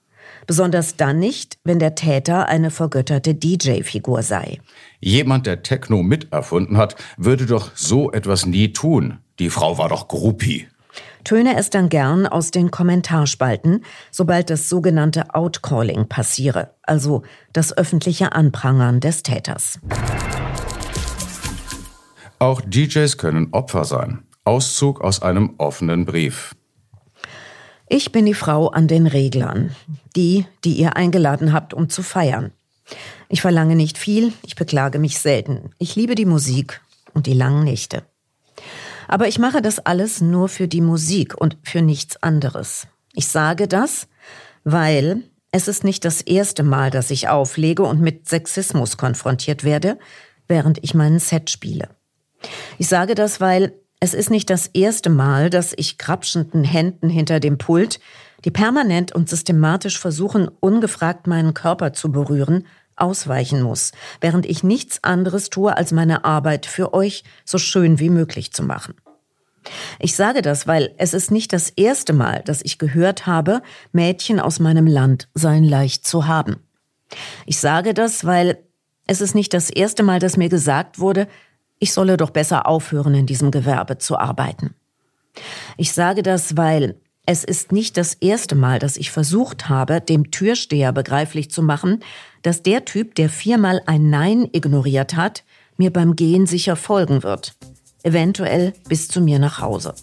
Besonders 0.46 0.96
dann 0.96 1.18
nicht, 1.18 1.59
wenn 1.62 1.78
der 1.78 1.94
Täter 1.94 2.48
eine 2.48 2.70
vergötterte 2.70 3.35
DJ-Figur 3.35 4.22
sei. 4.22 4.61
Jemand, 4.98 5.46
der 5.46 5.62
Techno 5.62 6.02
miterfunden 6.02 6.78
hat, 6.78 6.96
würde 7.18 7.44
doch 7.44 7.72
so 7.74 8.11
etwas 8.12 8.46
nie 8.46 8.72
tun. 8.72 9.18
Die 9.40 9.50
Frau 9.50 9.76
war 9.76 9.90
doch 9.90 10.09
Groupie. 10.09 10.68
Töne 11.24 11.59
es 11.59 11.68
dann 11.68 11.90
gern 11.90 12.26
aus 12.26 12.50
den 12.50 12.70
Kommentarspalten, 12.70 13.85
sobald 14.11 14.48
das 14.48 14.70
sogenannte 14.70 15.35
Outcalling 15.35 16.09
passiere, 16.09 16.70
also 16.83 17.24
das 17.52 17.76
öffentliche 17.76 18.33
Anprangern 18.33 19.00
des 19.00 19.22
Täters. 19.22 19.78
Auch 22.40 22.62
DJs 22.62 23.18
können 23.18 23.48
Opfer 23.53 23.85
sein. 23.85 24.22
Auszug 24.44 25.03
aus 25.03 25.20
einem 25.20 25.57
offenen 25.59 26.07
Brief. 26.07 26.57
Ich 27.87 28.12
bin 28.12 28.24
die 28.24 28.33
Frau 28.33 28.68
an 28.68 28.88
den 28.88 29.07
Reglern, 29.07 29.76
die, 30.16 30.46
die 30.64 30.72
ihr 30.72 30.96
eingeladen 30.96 31.53
habt, 31.53 31.74
um 31.74 31.90
zu 31.90 32.03
feiern. 32.03 32.50
Ich 33.29 33.42
verlange 33.42 33.76
nicht 33.76 33.98
viel, 33.98 34.33
ich 34.42 34.55
beklage 34.55 34.98
mich 34.98 35.18
selten. 35.18 35.72
Ich 35.76 35.96
liebe 35.96 36.14
die 36.14 36.24
Musik 36.24 36.81
und 37.12 37.26
die 37.26 37.35
langen 37.35 37.62
Nächte. 37.62 38.05
Aber 39.07 39.29
ich 39.29 39.38
mache 39.38 39.61
das 39.61 39.79
alles 39.79 40.22
nur 40.22 40.48
für 40.48 40.66
die 40.66 40.81
Musik 40.81 41.38
und 41.38 41.59
für 41.62 41.83
nichts 41.83 42.22
anderes. 42.22 42.87
Ich 43.12 43.29
sage 43.29 43.68
das, 43.68 44.09
weil 44.64 45.24
es 45.53 45.68
ist 45.68 45.85
nicht 45.85 46.07
das 46.07 46.22
erste 46.22 46.62
Mal, 46.62 46.90
dass 46.90 47.11
ich 47.11 47.29
auflege 47.29 47.83
und 47.83 48.00
mit 48.00 48.31
Sexismus 48.31 48.96
konfrontiert 48.96 49.62
werde, 49.62 49.98
während 50.48 50.83
ich 50.83 50.94
meinen 50.94 51.18
Set 51.18 51.50
spiele. 51.50 51.99
Ich 52.79 52.88
sage 52.88 53.14
das, 53.14 53.40
weil 53.40 53.74
es 54.00 54.14
ist 54.14 54.31
nicht 54.31 54.48
das 54.48 54.66
erste 54.68 55.11
Mal, 55.11 55.50
dass 55.50 55.74
ich 55.76 55.98
krapschenden 55.98 56.64
Händen 56.64 57.11
hinter 57.11 57.38
dem 57.38 57.59
Pult, 57.59 58.00
die 58.44 58.50
permanent 58.50 59.12
und 59.12 59.29
systematisch 59.29 59.98
versuchen, 59.98 60.48
ungefragt 60.61 61.26
meinen 61.26 61.53
Körper 61.53 61.92
zu 61.92 62.11
berühren, 62.11 62.66
ausweichen 62.96 63.62
muss, 63.62 63.92
während 64.20 64.46
ich 64.46 64.62
nichts 64.62 65.03
anderes 65.05 65.50
tue, 65.50 65.76
als 65.76 65.92
meine 65.92 66.24
Arbeit 66.24 66.66
für 66.66 66.94
euch 66.94 67.24
so 67.44 67.59
schön 67.59 67.98
wie 67.98 68.11
möglich 68.11 68.53
zu 68.53 68.62
machen. 68.62 68.94
Ich 69.98 70.16
sage 70.16 70.42
das, 70.42 70.66
weil 70.66 70.94
es 70.96 71.12
ist 71.12 71.31
nicht 71.31 71.53
das 71.53 71.70
erste 71.70 72.12
Mal, 72.12 72.42
dass 72.44 72.62
ich 72.62 72.79
gehört 72.79 73.26
habe, 73.26 73.62
Mädchen 73.92 74.40
aus 74.40 74.59
meinem 74.59 74.87
Land 74.87 75.29
seien 75.35 75.64
leicht 75.64 76.07
zu 76.07 76.26
haben. 76.26 76.57
Ich 77.44 77.59
sage 77.59 77.92
das, 77.92 78.24
weil 78.24 78.59
es 79.07 79.20
ist 79.20 79.35
nicht 79.35 79.53
das 79.53 79.70
erste 79.70 80.03
Mal, 80.03 80.20
dass 80.20 80.37
mir 80.37 80.48
gesagt 80.48 80.98
wurde, 80.98 81.26
ich 81.81 81.93
solle 81.93 82.16
doch 82.16 82.31
besser 82.31 82.69
aufhören, 82.69 83.14
in 83.14 83.27
diesem 83.27 83.51
Gewerbe 83.51 83.99
zu 83.99 84.16
arbeiten. 84.16 84.75
Ich 85.77 85.93
sage 85.93 86.23
das, 86.23 86.57
weil 86.57 86.95
Es 87.27 87.45
ist 87.45 87.71
nicht 87.71 87.97
das 87.97 88.14
erste 88.14 88.57
Mal, 88.57 88.81
dass 88.81 88.97
ich 88.97 89.12
versucht 89.12 89.69
habe, 89.69 90.01
dem 90.01 90.33
Türsteher 90.33 90.93
begreiflich 90.93 91.49
zu 91.51 91.62
machen, 91.62 92.03
dass 92.43 92.64
der 92.64 92.85
Typ, 92.85 93.14
der 93.14 93.29
viermal 93.29 93.81
ein 93.87 94.11
Nein 94.11 94.49
ignoriert 94.51 95.14
hat, 95.14 95.45
mir 95.77 95.93
beim 95.93 96.16
Gehen 96.16 96.47
sicher 96.47 96.75
folgen 96.75 97.23
wird. 97.23 97.55
Eventuell 98.03 98.73
bis 98.88 99.07
zu 99.07 99.21
mir 99.21 99.38
nach 99.38 99.61
Hause. 99.61 99.95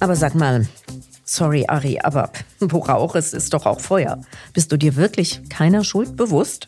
Aber 0.00 0.16
sag 0.16 0.34
mal, 0.34 0.66
sorry 1.32 1.64
Ari, 1.66 1.98
aber 2.02 2.30
wo 2.60 2.78
Rauch 2.78 3.14
ist, 3.14 3.34
ist 3.34 3.54
doch 3.54 3.66
auch 3.66 3.80
Feuer. 3.80 4.20
Bist 4.52 4.70
du 4.72 4.76
dir 4.76 4.96
wirklich 4.96 5.40
keiner 5.48 5.84
Schuld 5.84 6.16
bewusst? 6.16 6.66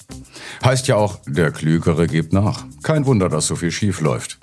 Heißt 0.65 0.89
ja 0.89 0.97
auch, 0.97 1.19
der 1.27 1.51
Klügere 1.51 2.07
gibt 2.07 2.33
nach. 2.33 2.65
Kein 2.83 3.07
Wunder, 3.07 3.29
dass 3.29 3.47
so 3.47 3.57
viel 3.57 3.71
schief 3.71 4.01
läuft. 4.01 4.39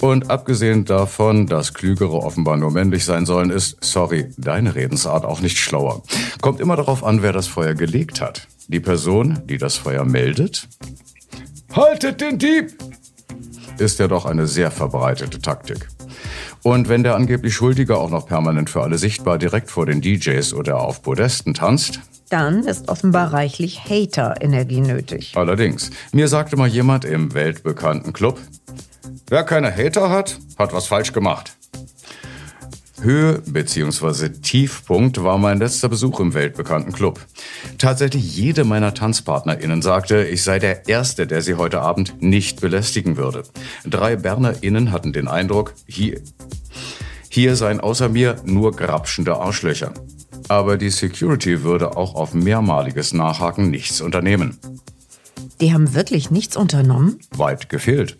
Und 0.00 0.30
abgesehen 0.30 0.84
davon, 0.84 1.46
dass 1.46 1.74
Klügere 1.74 2.14
offenbar 2.14 2.56
nur 2.56 2.70
männlich 2.70 3.04
sein 3.04 3.26
sollen, 3.26 3.50
ist, 3.50 3.76
sorry, 3.80 4.32
deine 4.36 4.74
Redensart 4.74 5.24
auch 5.24 5.40
nicht 5.40 5.58
schlauer. 5.58 6.02
Kommt 6.40 6.60
immer 6.60 6.76
darauf 6.76 7.04
an, 7.04 7.22
wer 7.22 7.32
das 7.32 7.46
Feuer 7.46 7.74
gelegt 7.74 8.20
hat. 8.20 8.48
Die 8.68 8.80
Person, 8.80 9.40
die 9.46 9.58
das 9.58 9.76
Feuer 9.76 10.04
meldet? 10.04 10.68
Haltet 11.74 12.20
den 12.20 12.38
Dieb! 12.38 12.72
Ist 13.78 13.98
ja 13.98 14.08
doch 14.08 14.26
eine 14.26 14.46
sehr 14.46 14.70
verbreitete 14.70 15.40
Taktik. 15.40 15.88
Und 16.62 16.88
wenn 16.88 17.02
der 17.02 17.14
angeblich 17.14 17.54
Schuldige 17.54 17.96
auch 17.96 18.10
noch 18.10 18.26
permanent 18.26 18.68
für 18.68 18.82
alle 18.82 18.98
sichtbar 18.98 19.38
direkt 19.38 19.70
vor 19.70 19.86
den 19.86 20.00
DJs 20.00 20.52
oder 20.54 20.80
auf 20.80 21.02
Podesten 21.02 21.54
tanzt, 21.54 22.00
dann 22.28 22.64
ist 22.64 22.88
offenbar 22.88 23.32
reichlich 23.32 23.84
Hater-Energie 23.88 24.80
nötig. 24.80 25.32
Allerdings, 25.36 25.90
mir 26.12 26.28
sagte 26.28 26.56
mal 26.56 26.68
jemand 26.68 27.04
im 27.04 27.34
weltbekannten 27.34 28.12
Club, 28.12 28.38
wer 29.28 29.42
keine 29.42 29.74
Hater 29.74 30.10
hat, 30.10 30.38
hat 30.58 30.72
was 30.72 30.86
falsch 30.86 31.12
gemacht. 31.12 31.56
Höhe 33.02 33.42
bzw. 33.46 34.28
Tiefpunkt 34.28 35.22
war 35.22 35.38
mein 35.38 35.58
letzter 35.58 35.88
Besuch 35.88 36.20
im 36.20 36.34
weltbekannten 36.34 36.92
Club. 36.92 37.20
Tatsächlich 37.78 38.36
jede 38.36 38.64
meiner 38.64 38.94
TanzpartnerInnen 38.94 39.82
sagte, 39.82 40.24
ich 40.24 40.42
sei 40.42 40.58
der 40.58 40.88
Erste, 40.88 41.26
der 41.26 41.42
sie 41.42 41.54
heute 41.54 41.80
Abend 41.80 42.20
nicht 42.20 42.60
belästigen 42.60 43.16
würde. 43.16 43.44
Drei 43.84 44.16
BernerInnen 44.16 44.92
hatten 44.92 45.12
den 45.12 45.28
Eindruck, 45.28 45.74
hier, 45.86 46.20
hier 47.28 47.56
seien 47.56 47.80
außer 47.80 48.08
mir 48.08 48.36
nur 48.44 48.72
grapschende 48.72 49.36
Arschlöcher. 49.36 49.94
Aber 50.48 50.76
die 50.76 50.90
Security 50.90 51.62
würde 51.62 51.96
auch 51.96 52.14
auf 52.14 52.34
mehrmaliges 52.34 53.12
Nachhaken 53.12 53.70
nichts 53.70 54.00
unternehmen. 54.00 54.58
Die 55.60 55.72
haben 55.72 55.94
wirklich 55.94 56.30
nichts 56.30 56.56
unternommen? 56.56 57.20
Weit 57.36 57.68
gefehlt. 57.68 58.16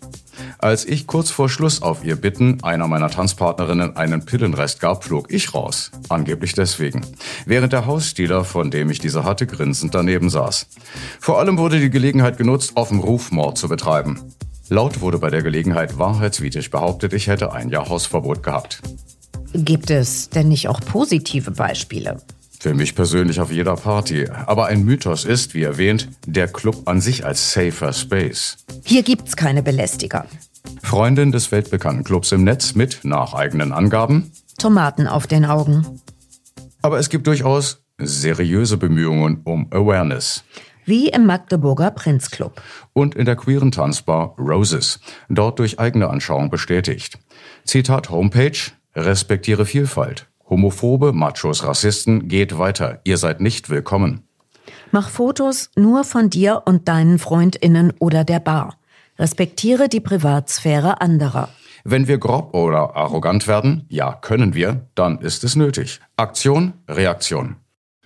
Als 0.61 0.85
ich 0.85 1.07
kurz 1.07 1.31
vor 1.31 1.49
Schluss 1.49 1.81
auf 1.81 2.05
ihr 2.05 2.15
Bitten 2.15 2.63
einer 2.63 2.87
meiner 2.87 3.09
Tanzpartnerinnen 3.09 3.97
einen 3.97 4.25
Pillenrest 4.25 4.79
gab, 4.79 5.03
flog 5.03 5.33
ich 5.33 5.55
raus. 5.55 5.89
Angeblich 6.07 6.53
deswegen. 6.53 7.01
Während 7.47 7.73
der 7.73 7.87
Hausdealer, 7.87 8.43
von 8.43 8.69
dem 8.69 8.91
ich 8.91 8.99
diese 8.99 9.23
hatte, 9.23 9.47
grinsend 9.47 9.95
daneben 9.95 10.29
saß. 10.29 10.67
Vor 11.19 11.39
allem 11.39 11.57
wurde 11.57 11.79
die 11.79 11.89
Gelegenheit 11.89 12.37
genutzt, 12.37 12.73
offen 12.75 12.99
Rufmord 12.99 13.57
zu 13.57 13.69
betreiben. 13.69 14.19
Laut 14.69 15.01
wurde 15.01 15.17
bei 15.17 15.31
der 15.31 15.41
Gelegenheit 15.41 15.97
wahrheitswidrig 15.97 16.69
behauptet, 16.69 17.13
ich 17.13 17.25
hätte 17.25 17.51
ein 17.53 17.69
Jahr 17.69 17.89
Hausverbot 17.89 18.43
gehabt. 18.43 18.83
Gibt 19.53 19.89
es 19.89 20.29
denn 20.29 20.49
nicht 20.49 20.67
auch 20.67 20.79
positive 20.79 21.49
Beispiele? 21.49 22.21
Für 22.59 22.75
mich 22.75 22.93
persönlich 22.93 23.39
auf 23.39 23.51
jeder 23.51 23.75
Party. 23.75 24.27
Aber 24.45 24.67
ein 24.67 24.85
Mythos 24.85 25.25
ist, 25.25 25.55
wie 25.55 25.63
erwähnt, 25.63 26.09
der 26.27 26.47
Club 26.47 26.83
an 26.85 27.01
sich 27.01 27.25
als 27.25 27.51
safer 27.51 27.91
Space. 27.91 28.57
Hier 28.85 29.01
gibt's 29.01 29.35
keine 29.35 29.63
Belästiger. 29.63 30.27
Freundin 30.83 31.31
des 31.31 31.51
weltbekannten 31.51 32.03
Clubs 32.03 32.31
im 32.31 32.43
Netz 32.43 32.75
mit, 32.75 33.01
nach 33.03 33.33
eigenen 33.33 33.71
Angaben, 33.71 34.31
Tomaten 34.57 35.07
auf 35.07 35.27
den 35.27 35.45
Augen. 35.45 36.01
Aber 36.81 36.99
es 36.99 37.09
gibt 37.09 37.27
durchaus 37.27 37.83
seriöse 37.97 38.77
Bemühungen 38.77 39.41
um 39.43 39.67
Awareness. 39.71 40.43
Wie 40.85 41.09
im 41.09 41.25
Magdeburger 41.25 41.91
Prinzclub. 41.91 42.61
Und 42.93 43.15
in 43.15 43.25
der 43.25 43.35
queeren 43.35 43.71
Tanzbar 43.71 44.35
Roses, 44.37 44.99
dort 45.29 45.59
durch 45.59 45.79
eigene 45.79 46.09
Anschauung 46.09 46.49
bestätigt. 46.49 47.19
Zitat 47.65 48.09
Homepage, 48.09 48.57
respektiere 48.95 49.65
Vielfalt. 49.65 50.27
Homophobe, 50.49 51.13
Machos, 51.13 51.63
Rassisten, 51.63 52.27
geht 52.27 52.57
weiter. 52.57 52.99
Ihr 53.03 53.17
seid 53.17 53.39
nicht 53.39 53.69
willkommen. 53.69 54.23
Mach 54.91 55.09
Fotos 55.09 55.69
nur 55.75 56.03
von 56.03 56.29
dir 56.29 56.63
und 56.65 56.87
deinen 56.87 57.19
Freundinnen 57.19 57.93
oder 57.99 58.23
der 58.23 58.39
Bar. 58.39 58.77
Respektiere 59.19 59.89
die 59.89 59.99
Privatsphäre 59.99 61.01
anderer. 61.01 61.49
Wenn 61.83 62.07
wir 62.07 62.17
grob 62.17 62.53
oder 62.53 62.95
arrogant 62.95 63.47
werden, 63.47 63.85
ja, 63.89 64.13
können 64.13 64.53
wir, 64.53 64.87
dann 64.95 65.19
ist 65.19 65.43
es 65.43 65.55
nötig. 65.55 65.99
Aktion, 66.15 66.73
Reaktion. 66.87 67.55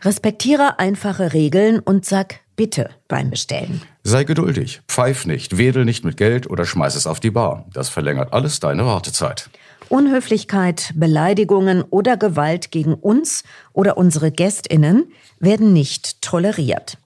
Respektiere 0.01 0.79
einfache 0.79 1.33
Regeln 1.33 1.79
und 1.79 2.05
sag 2.05 2.39
bitte 2.55 2.89
beim 3.07 3.29
Bestellen. 3.29 3.81
Sei 4.03 4.23
geduldig, 4.23 4.81
pfeif 4.87 5.25
nicht, 5.25 5.57
wedel 5.57 5.83
nicht 5.83 6.05
mit 6.05 6.15
Geld 6.17 6.49
oder 6.49 6.65
schmeiß 6.65 6.95
es 6.95 7.07
auf 7.07 7.19
die 7.19 7.31
Bar. 7.31 7.65
Das 7.73 7.89
verlängert 7.89 8.33
alles 8.33 8.59
deine 8.59 8.85
Wartezeit. 8.85 9.49
Unhöflichkeit, 9.89 10.93
Beleidigungen 10.95 11.83
oder 11.83 12.17
Gewalt 12.17 12.71
gegen 12.71 12.93
uns 12.93 13.43
oder 13.73 13.97
unsere 13.97 14.31
Gästinnen 14.31 15.11
werden 15.39 15.73
nicht 15.73 16.21
toleriert. 16.21 16.97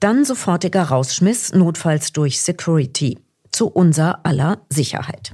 Dann 0.00 0.24
sofortiger 0.24 0.84
Rausschmiss, 0.84 1.52
notfalls 1.54 2.12
durch 2.12 2.40
Security. 2.40 3.18
Zu 3.50 3.66
unser 3.66 4.24
aller 4.24 4.58
Sicherheit. 4.68 5.32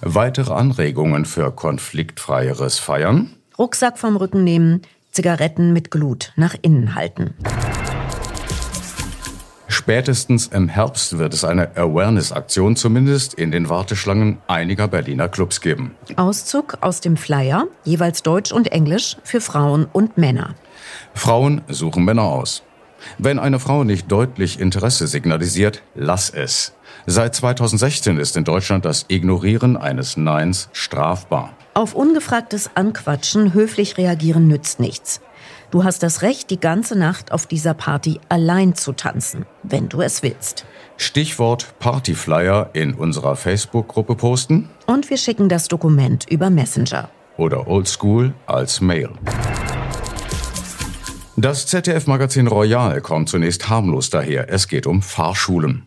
Weitere 0.00 0.52
Anregungen 0.52 1.26
für 1.26 1.52
konfliktfreieres 1.52 2.78
Feiern? 2.80 3.36
Rucksack 3.56 3.98
vom 3.98 4.16
Rücken 4.16 4.42
nehmen, 4.42 4.82
Zigaretten 5.12 5.72
mit 5.72 5.92
Glut 5.92 6.32
nach 6.36 6.56
innen 6.60 6.96
halten. 6.96 7.34
Spätestens 9.68 10.48
im 10.48 10.68
Herbst 10.68 11.18
wird 11.18 11.32
es 11.32 11.44
eine 11.44 11.76
Awareness-Aktion 11.76 12.74
zumindest 12.74 13.34
in 13.34 13.52
den 13.52 13.68
Warteschlangen 13.68 14.38
einiger 14.48 14.88
Berliner 14.88 15.28
Clubs 15.28 15.60
geben. 15.60 15.94
Auszug 16.16 16.78
aus 16.80 17.00
dem 17.00 17.16
Flyer, 17.16 17.68
jeweils 17.84 18.22
Deutsch 18.22 18.50
und 18.50 18.72
Englisch, 18.72 19.16
für 19.22 19.40
Frauen 19.40 19.86
und 19.92 20.18
Männer. 20.18 20.54
Frauen 21.14 21.62
suchen 21.68 22.04
Männer 22.04 22.24
aus. 22.24 22.62
Wenn 23.18 23.38
eine 23.38 23.58
Frau 23.58 23.84
nicht 23.84 24.10
deutlich 24.10 24.60
Interesse 24.60 25.06
signalisiert, 25.06 25.82
lass 25.94 26.30
es. 26.30 26.74
Seit 27.06 27.34
2016 27.34 28.18
ist 28.18 28.36
in 28.36 28.44
Deutschland 28.44 28.84
das 28.84 29.06
Ignorieren 29.08 29.76
eines 29.76 30.16
Neins 30.16 30.68
strafbar. 30.72 31.54
Auf 31.74 31.94
ungefragtes 31.94 32.70
Anquatschen 32.74 33.54
höflich 33.54 33.96
reagieren 33.96 34.48
nützt 34.48 34.80
nichts. 34.80 35.20
Du 35.70 35.84
hast 35.84 36.02
das 36.02 36.22
Recht, 36.22 36.50
die 36.50 36.58
ganze 36.58 36.98
Nacht 36.98 37.30
auf 37.30 37.46
dieser 37.46 37.74
Party 37.74 38.20
allein 38.28 38.74
zu 38.74 38.92
tanzen, 38.92 39.46
wenn 39.62 39.88
du 39.88 40.00
es 40.00 40.22
willst. 40.22 40.66
Stichwort 40.96 41.78
Partyflyer 41.78 42.70
in 42.72 42.94
unserer 42.94 43.36
Facebook-Gruppe 43.36 44.16
posten. 44.16 44.68
Und 44.86 45.08
wir 45.10 45.16
schicken 45.16 45.48
das 45.48 45.68
Dokument 45.68 46.26
über 46.28 46.50
Messenger. 46.50 47.08
Oder 47.36 47.68
Oldschool 47.68 48.34
als 48.46 48.80
Mail. 48.80 49.10
Das 51.36 51.66
ZDF-Magazin 51.66 52.48
Royal 52.48 53.00
kommt 53.00 53.28
zunächst 53.28 53.68
harmlos 53.68 54.10
daher. 54.10 54.50
Es 54.50 54.68
geht 54.68 54.86
um 54.86 55.00
Fahrschulen. 55.00 55.86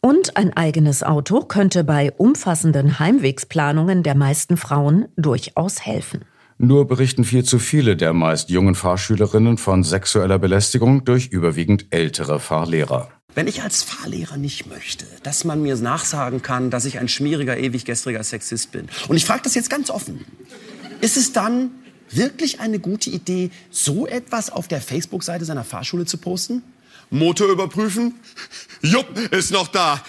Und 0.00 0.36
ein 0.36 0.54
eigenes 0.54 1.02
Auto 1.02 1.40
könnte 1.40 1.82
bei 1.82 2.12
umfassenden 2.12 2.98
Heimwegsplanungen 2.98 4.02
der 4.02 4.14
meisten 4.14 4.56
Frauen 4.56 5.06
durchaus 5.16 5.80
helfen. 5.84 6.26
Nur 6.58 6.86
berichten 6.86 7.24
viel 7.24 7.42
zu 7.42 7.58
viele 7.58 7.96
der 7.96 8.12
meist 8.12 8.50
jungen 8.50 8.74
Fahrschülerinnen 8.74 9.56
von 9.56 9.82
sexueller 9.82 10.38
Belästigung 10.38 11.04
durch 11.04 11.28
überwiegend 11.28 11.86
ältere 11.90 12.38
Fahrlehrer. 12.38 13.08
Wenn 13.34 13.48
ich 13.48 13.62
als 13.62 13.82
Fahrlehrer 13.82 14.36
nicht 14.36 14.68
möchte, 14.68 15.06
dass 15.24 15.44
man 15.44 15.62
mir 15.62 15.74
nachsagen 15.76 16.42
kann, 16.42 16.70
dass 16.70 16.84
ich 16.84 17.00
ein 17.00 17.08
schmieriger, 17.08 17.56
ewig 17.56 17.84
gestriger 17.84 18.22
Sexist 18.22 18.70
bin, 18.70 18.88
und 19.08 19.16
ich 19.16 19.24
frage 19.24 19.40
das 19.42 19.54
jetzt 19.56 19.70
ganz 19.70 19.90
offen, 19.90 20.24
ist 21.00 21.16
es 21.16 21.32
dann 21.32 21.70
wirklich 22.10 22.60
eine 22.60 22.78
gute 22.78 23.10
Idee, 23.10 23.50
so 23.70 24.06
etwas 24.06 24.50
auf 24.50 24.68
der 24.68 24.80
Facebook-Seite 24.80 25.44
seiner 25.44 25.64
Fahrschule 25.64 26.06
zu 26.06 26.18
posten? 26.18 26.62
Motor 27.10 27.48
überprüfen? 27.48 28.14
Jupp, 28.82 29.18
ist 29.32 29.52
noch 29.52 29.68
da. 29.68 30.02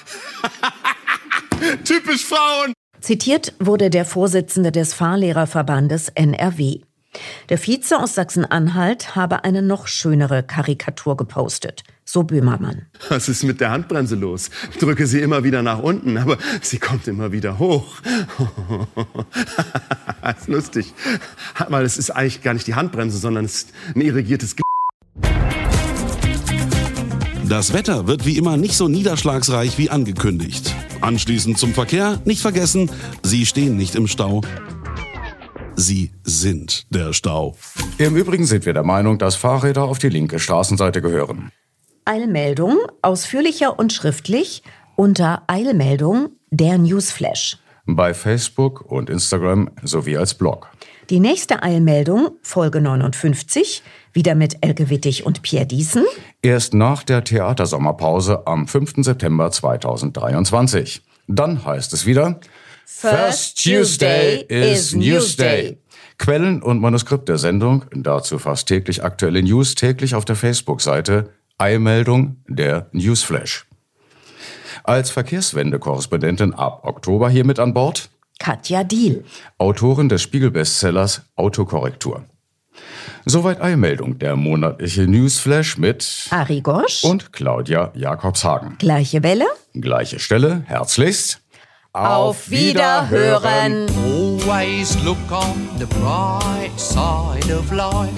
Typisch 1.83 2.25
Frauen. 2.25 2.73
Zitiert 3.01 3.53
wurde 3.59 3.89
der 3.89 4.05
Vorsitzende 4.05 4.71
des 4.71 4.93
Fahrlehrerverbandes 4.93 6.09
NRW. 6.09 6.81
Der 7.49 7.57
Vize 7.57 7.99
aus 7.99 8.15
Sachsen-Anhalt 8.15 9.15
habe 9.15 9.43
eine 9.43 9.61
noch 9.61 9.87
schönere 9.87 10.43
Karikatur 10.43 11.17
gepostet. 11.17 11.83
So 12.07 12.23
Böhmermann. 12.23 12.83
Was 13.09 13.29
ist 13.29 13.43
mit 13.43 13.59
der 13.61 13.71
Handbremse 13.71 14.15
los? 14.15 14.51
Ich 14.71 14.77
drücke 14.77 15.07
sie 15.07 15.21
immer 15.21 15.43
wieder 15.43 15.63
nach 15.63 15.79
unten, 15.79 16.17
aber 16.17 16.37
sie 16.61 16.77
kommt 16.77 17.07
immer 17.07 17.31
wieder 17.31 17.57
hoch. 17.57 18.01
das 20.21 20.37
ist 20.41 20.47
lustig. 20.47 20.93
Weil 21.67 21.83
es 21.83 21.97
ist 21.97 22.11
eigentlich 22.11 22.43
gar 22.43 22.53
nicht 22.53 22.67
die 22.67 22.75
Handbremse, 22.75 23.17
sondern 23.17 23.45
es 23.45 23.55
ist 23.55 23.69
ein 23.95 24.01
irrigiertes 24.01 24.55
G 24.55 24.61
Das 27.47 27.73
Wetter 27.73 28.07
wird 28.07 28.25
wie 28.25 28.37
immer 28.37 28.57
nicht 28.57 28.75
so 28.75 28.87
niederschlagsreich 28.87 29.77
wie 29.77 29.89
angekündigt. 29.89 30.73
Anschließend 31.01 31.57
zum 31.57 31.73
Verkehr, 31.73 32.21
nicht 32.25 32.41
vergessen, 32.41 32.91
Sie 33.23 33.45
stehen 33.45 33.77
nicht 33.77 33.95
im 33.95 34.07
Stau. 34.07 34.41
Sie 35.77 36.11
sind 36.23 36.85
der 36.89 37.11
Stau. 37.11 37.55
Im 37.97 38.15
Übrigen 38.15 38.45
sind 38.45 38.65
wir 38.65 38.73
der 38.73 38.83
Meinung, 38.83 39.17
dass 39.17 39.35
Fahrräder 39.35 39.83
auf 39.83 39.99
die 39.99 40.07
linke 40.07 40.39
Straßenseite 40.39 41.01
gehören. 41.01 41.51
Eilmeldung, 42.05 42.77
ausführlicher 43.01 43.77
und 43.77 43.91
schriftlich 43.91 44.63
unter 44.95 45.43
Eilmeldung 45.47 46.29
der 46.49 46.77
Newsflash. 46.77 47.57
Bei 47.85 48.13
Facebook 48.13 48.89
und 48.89 49.09
Instagram 49.09 49.69
sowie 49.83 50.17
als 50.17 50.33
Blog. 50.33 50.69
Die 51.09 51.19
nächste 51.19 51.61
Eilmeldung, 51.61 52.29
Folge 52.41 52.79
59, 52.79 53.83
wieder 54.13 54.33
mit 54.33 54.57
Elke 54.61 54.89
Wittig 54.89 55.25
und 55.25 55.41
Pierre 55.41 55.65
Diesen. 55.67 56.05
Erst 56.41 56.73
nach 56.73 57.03
der 57.03 57.23
Theatersommerpause 57.23 58.47
am 58.47 58.67
5. 58.67 59.03
September 59.03 59.51
2023. 59.51 61.03
Dann 61.27 61.65
heißt 61.65 61.91
es 61.93 62.05
wieder 62.05 62.39
First 62.87 63.63
Tuesday 63.63 64.45
is 64.47 64.93
Newsday. 64.93 65.77
Quellen 66.19 66.61
und 66.61 66.79
Manuskript 66.79 67.27
der 67.27 67.39
Sendung, 67.39 67.85
dazu 67.91 68.37
fast 68.37 68.67
täglich 68.67 69.03
aktuelle 69.03 69.41
News, 69.41 69.73
täglich 69.73 70.13
auf 70.13 70.23
der 70.23 70.35
Facebook-Seite 70.35 71.31
Eilmeldung 71.57 72.37
der 72.47 72.87
Newsflash. 72.91 73.65
Als 74.83 75.09
Verkehrswende-Korrespondentin 75.09 76.53
ab 76.53 76.81
Oktober 76.83 77.27
hier 77.29 77.43
mit 77.43 77.57
an 77.59 77.73
Bord 77.73 78.09
Katja 78.37 78.83
Diel. 78.83 79.25
Autorin 79.57 80.07
des 80.07 80.21
Spiegel-Bestsellers 80.21 81.23
Autokorrektur. 81.35 82.25
Soweit 83.25 83.61
Eilmeldung, 83.61 84.19
der 84.19 84.35
monatliche 84.35 85.07
Newsflash 85.07 85.77
mit 85.79 86.27
Ari 86.29 86.61
Gosch 86.61 87.03
und 87.03 87.33
Claudia 87.33 87.91
Jakobshagen. 87.95 88.77
Gleiche 88.77 89.23
Welle. 89.23 89.45
Gleiche 89.73 90.19
Stelle, 90.19 90.61
herzlichst. 90.67 91.41
Auf 91.95 92.49
Wiederhören. 92.49 93.89
Always 94.05 95.01
look 95.05 95.31
on 95.31 95.79
the 95.79 95.87
bright 95.87 96.77
side 96.77 97.49
of 97.49 97.71
life. 97.71 98.11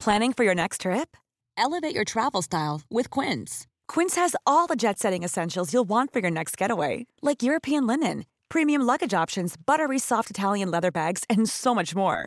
Planning 0.00 0.32
for 0.32 0.42
your 0.42 0.56
next 0.56 0.80
trip? 0.80 1.16
Elevate 1.56 1.94
your 1.94 2.04
travel 2.04 2.42
style 2.42 2.80
with 2.90 3.10
Quince. 3.10 3.68
Quince 3.86 4.16
has 4.16 4.34
all 4.44 4.66
the 4.66 4.74
jet 4.74 4.98
setting 4.98 5.22
essentials 5.22 5.72
you'll 5.72 5.88
want 5.88 6.12
for 6.12 6.18
your 6.18 6.32
next 6.32 6.56
getaway, 6.56 7.06
like 7.22 7.44
European 7.44 7.86
linen, 7.86 8.24
premium 8.48 8.82
luggage 8.82 9.14
options, 9.14 9.54
buttery 9.56 10.00
soft 10.00 10.30
Italian 10.30 10.68
leather 10.68 10.90
bags, 10.90 11.22
and 11.30 11.48
so 11.48 11.74
much 11.76 11.94
more. 11.94 12.26